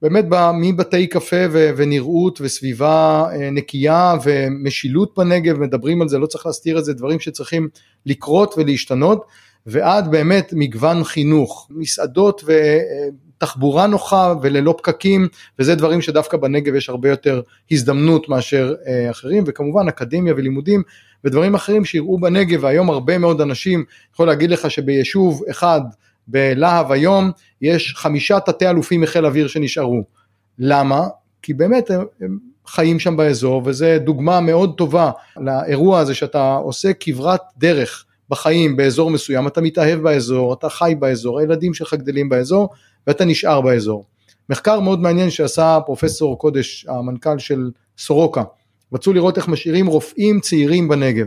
[0.05, 0.25] באמת
[0.55, 6.85] מבתי קפה ונראות וסביבה אה, נקייה ומשילות בנגב, מדברים על זה, לא צריך להסתיר את
[6.85, 7.69] זה, דברים שצריכים
[8.07, 9.25] לקרות ולהשתנות,
[9.67, 12.45] ועד באמת מגוון חינוך, מסעדות
[13.37, 15.29] ותחבורה נוחה וללא פקקים,
[15.59, 17.41] וזה דברים שדווקא בנגב יש הרבה יותר
[17.71, 20.83] הזדמנות מאשר אה, אחרים, וכמובן אקדמיה ולימודים
[21.25, 23.85] ודברים אחרים שיראו בנגב, והיום הרבה מאוד אנשים,
[24.15, 25.81] יכול להגיד לך שביישוב אחד
[26.29, 27.31] בלהב היום
[27.63, 30.05] יש חמישה תתי אלופים מחיל אוויר שנשארו.
[30.59, 31.07] למה?
[31.43, 37.41] כי באמת הם, חיים שם באזור וזה דוגמה מאוד טובה לאירוע הזה שאתה עושה כברת
[37.59, 42.69] דרך בחיים באזור מסוים, אתה מתאהב באזור, אתה חי באזור, הילדים שלך גדלים באזור
[43.07, 44.05] ואתה נשאר באזור.
[44.49, 48.43] מחקר מאוד מעניין שעשה פרופסור קודש, המנכ"ל של סורוקה,
[48.93, 51.27] רצו לראות איך משאירים רופאים צעירים בנגב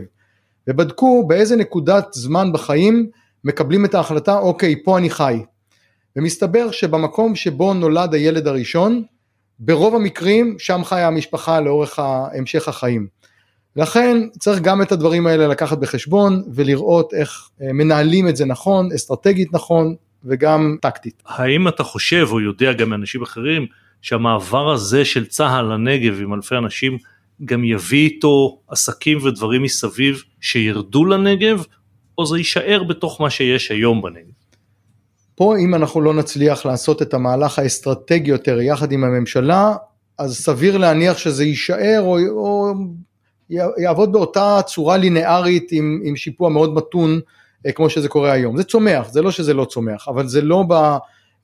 [0.68, 3.10] ובדקו באיזה נקודת זמן בחיים
[3.44, 5.42] מקבלים את ההחלטה אוקיי פה אני חי
[6.16, 9.02] ומסתבר שבמקום שבו נולד הילד הראשון
[9.58, 13.06] ברוב המקרים שם חיה המשפחה לאורך המשך החיים.
[13.76, 18.88] לכן צריך גם את הדברים האלה לקחת בחשבון ולראות איך אה, מנהלים את זה נכון,
[18.94, 21.22] אסטרטגית נכון וגם טקטית.
[21.26, 23.66] האם אתה חושב או יודע גם מאנשים אחרים
[24.02, 26.98] שהמעבר הזה של צה"ל לנגב עם אלפי אנשים
[27.44, 31.64] גם יביא איתו עסקים ודברים מסביב שירדו לנגב
[32.18, 34.32] או זה יישאר בתוך מה שיש היום בנגב?
[35.34, 39.76] פה אם אנחנו לא נצליח לעשות את המהלך האסטרטגי יותר יחד עם הממשלה,
[40.18, 42.72] אז סביר להניח שזה יישאר או, או
[43.78, 47.20] יעבוד באותה צורה לינארית עם, עם שיפוע מאוד מתון
[47.66, 48.56] אה, כמו שזה קורה היום.
[48.56, 50.64] זה צומח, זה לא שזה לא צומח, אבל זה לא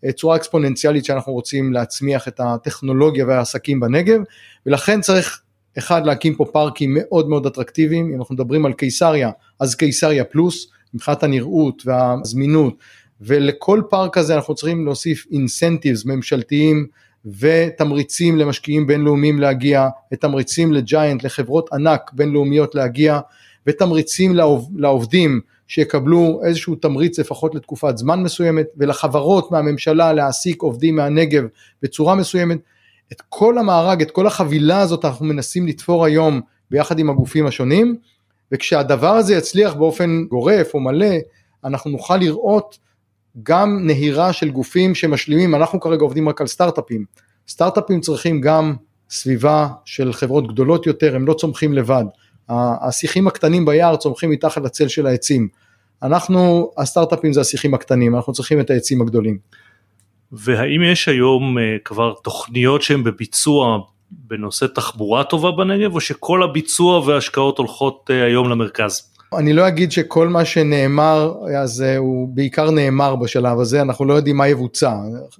[0.04, 4.20] בצורה אקספוננציאלית שאנחנו רוצים להצמיח את הטכנולוגיה והעסקים בנגב,
[4.66, 5.40] ולכן צריך
[5.78, 10.66] אחד להקים פה פארקים מאוד מאוד אטרקטיביים, אם אנחנו מדברים על קיסריה, אז קיסריה פלוס,
[10.94, 12.74] מבחינת הנראות והזמינות,
[13.20, 16.86] ולכל פארק כזה אנחנו צריכים להוסיף אינסנטיבס ממשלתיים
[17.38, 23.20] ותמריצים למשקיעים בינלאומיים להגיע, ותמריצים לג'יינט, לחברות ענק בינלאומיות להגיע,
[23.66, 31.44] ותמריצים לעוב, לעובדים שיקבלו איזשהו תמריץ לפחות לתקופת זמן מסוימת, ולחברות מהממשלה להעסיק עובדים מהנגב
[31.82, 32.58] בצורה מסוימת.
[33.12, 36.40] את כל המארג, את כל החבילה הזאת אנחנו מנסים לתפור היום
[36.70, 37.96] ביחד עם הגופים השונים,
[38.52, 41.16] וכשהדבר הזה יצליח באופן גורף או מלא,
[41.64, 42.78] אנחנו נוכל לראות
[43.42, 47.04] גם נהירה של גופים שמשלימים, אנחנו כרגע עובדים רק על סטארט-אפים,
[47.48, 48.74] סטארט-אפים צריכים גם
[49.10, 52.04] סביבה של חברות גדולות יותר, הם לא צומחים לבד,
[52.48, 55.48] השיחים הקטנים ביער צומחים מתחת לצל של העצים,
[56.02, 59.38] אנחנו, הסטארט-אפים זה השיחים הקטנים, אנחנו צריכים את העצים הגדולים.
[60.32, 63.78] והאם יש היום uh, כבר תוכניות שהן בביצוע
[64.10, 69.10] בנושא תחבורה טובה בנגב, או שכל הביצוע וההשקעות הולכות uh, היום למרכז?
[69.38, 74.14] אני לא אגיד שכל מה שנאמר אז uh, הוא בעיקר נאמר בשלב הזה, אנחנו לא
[74.14, 74.92] יודעים מה יבוצע.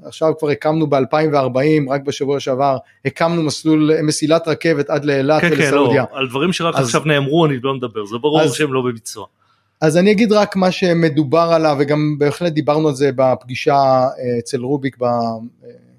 [0.05, 6.07] עכשיו כבר הקמנו ב-2040, רק בשבוע שעבר, הקמנו מסלול, מסילת רכבת עד לאילת כן, ולסעודיה.
[6.07, 8.72] כן, לא, על דברים שרק אז, עכשיו נאמרו אני לא מדבר, זה ברור אז, שהם
[8.72, 9.26] לא בביצוע.
[9.81, 14.61] אז אני אגיד רק מה שמדובר עליו, וגם בהחלט דיברנו על זה בפגישה אה, אצל
[14.61, 15.05] רוביק ב...
[15.05, 15.11] אה,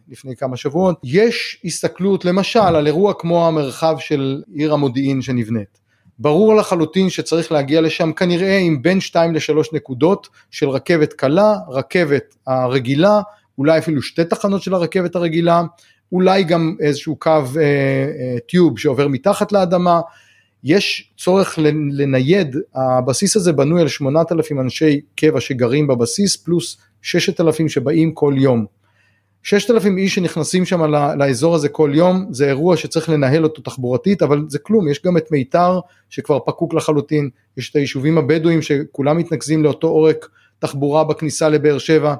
[0.09, 5.79] לפני כמה שבועות, יש הסתכלות למשל על אירוע כמו המרחב של עיר המודיעין שנבנית.
[6.19, 12.35] ברור לחלוטין שצריך להגיע לשם כנראה עם בין 2 ל-3 נקודות של רכבת קלה, רכבת
[12.47, 13.21] הרגילה,
[13.57, 15.63] אולי אפילו שתי תחנות של הרכבת הרגילה,
[16.11, 20.01] אולי גם איזשהו קו אה, אה, טיוב שעובר מתחת לאדמה,
[20.65, 21.59] יש צורך
[21.91, 28.65] לנייד, הבסיס הזה בנוי על 8,000 אנשי קבע שגרים בבסיס פלוס 6,000 שבאים כל יום.
[29.43, 34.45] 6,000 איש שנכנסים שם לאזור הזה כל יום, זה אירוע שצריך לנהל אותו תחבורתית, אבל
[34.47, 39.63] זה כלום, יש גם את מיתר שכבר פקוק לחלוטין, יש את היישובים הבדואים שכולם מתנקזים
[39.63, 42.15] לאותו עורק תחבורה בכניסה לבאר שבע,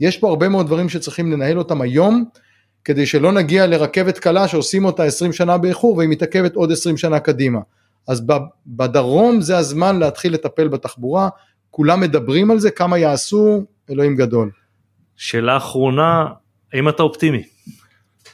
[0.00, 2.24] יש פה הרבה מאוד דברים שצריכים לנהל אותם היום,
[2.84, 7.20] כדי שלא נגיע לרכבת קלה שעושים אותה 20 שנה באיחור והיא מתעכבת עוד 20 שנה
[7.20, 7.60] קדימה.
[8.08, 8.26] אז
[8.66, 11.28] בדרום זה הזמן להתחיל לטפל בתחבורה,
[11.70, 14.50] כולם מדברים על זה, כמה יעשו, אלוהים גדול.
[15.16, 16.26] שאלה אחרונה,
[16.72, 17.42] האם אתה אופטימי?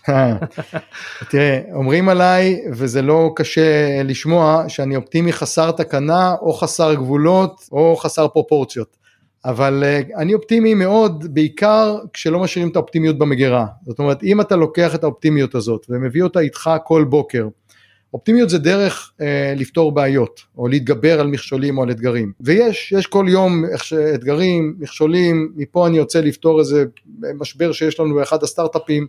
[1.30, 7.96] תראה, אומרים עליי, וזה לא קשה לשמוע, שאני אופטימי חסר תקנה, או חסר גבולות, או
[7.96, 8.96] חסר פרופורציות.
[9.44, 13.66] אבל uh, אני אופטימי מאוד, בעיקר כשלא משאירים את האופטימיות במגירה.
[13.86, 17.48] זאת אומרת, אם אתה לוקח את האופטימיות הזאת ומביא אותה איתך כל בוקר,
[18.14, 22.32] אופטימיות זה דרך אה, לפתור בעיות, או להתגבר על מכשולים או על אתגרים.
[22.40, 23.64] ויש, יש כל יום
[24.14, 26.84] אתגרים, מכשולים, מפה אני רוצה לפתור איזה
[27.34, 29.06] משבר שיש לנו באחד הסטארט-אפים,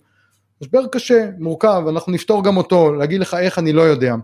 [0.62, 4.16] משבר קשה, מורכב, אנחנו נפתור גם אותו, להגיד לך איך אני לא יודע.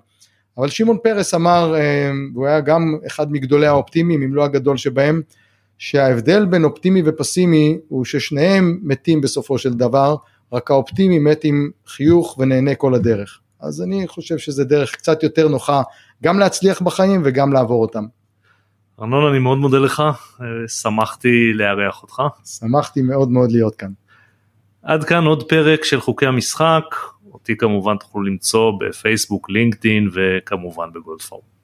[0.57, 5.21] אבל שמעון פרס אמר, אה, והוא היה גם אחד מגדולי האופטימיים, אם לא הגדול שבהם,
[5.77, 10.15] שההבדל בין אופטימי ופסימי הוא ששניהם מתים בסופו של דבר,
[10.53, 13.39] רק האופטימי מת עם חיוך ונהנה כל הדרך.
[13.61, 15.81] אז אני חושב שזה דרך קצת יותר נוחה
[16.23, 18.05] גם להצליח בחיים וגם לעבור אותם.
[18.99, 20.03] ארנון אני מאוד מודה לך,
[20.67, 22.21] שמחתי לארח אותך.
[22.45, 23.91] שמחתי מאוד מאוד להיות כאן.
[24.83, 26.83] עד כאן עוד פרק של חוקי המשחק,
[27.33, 31.54] אותי כמובן תוכלו למצוא בפייסבוק, לינקדאין וכמובן בגולדפורם.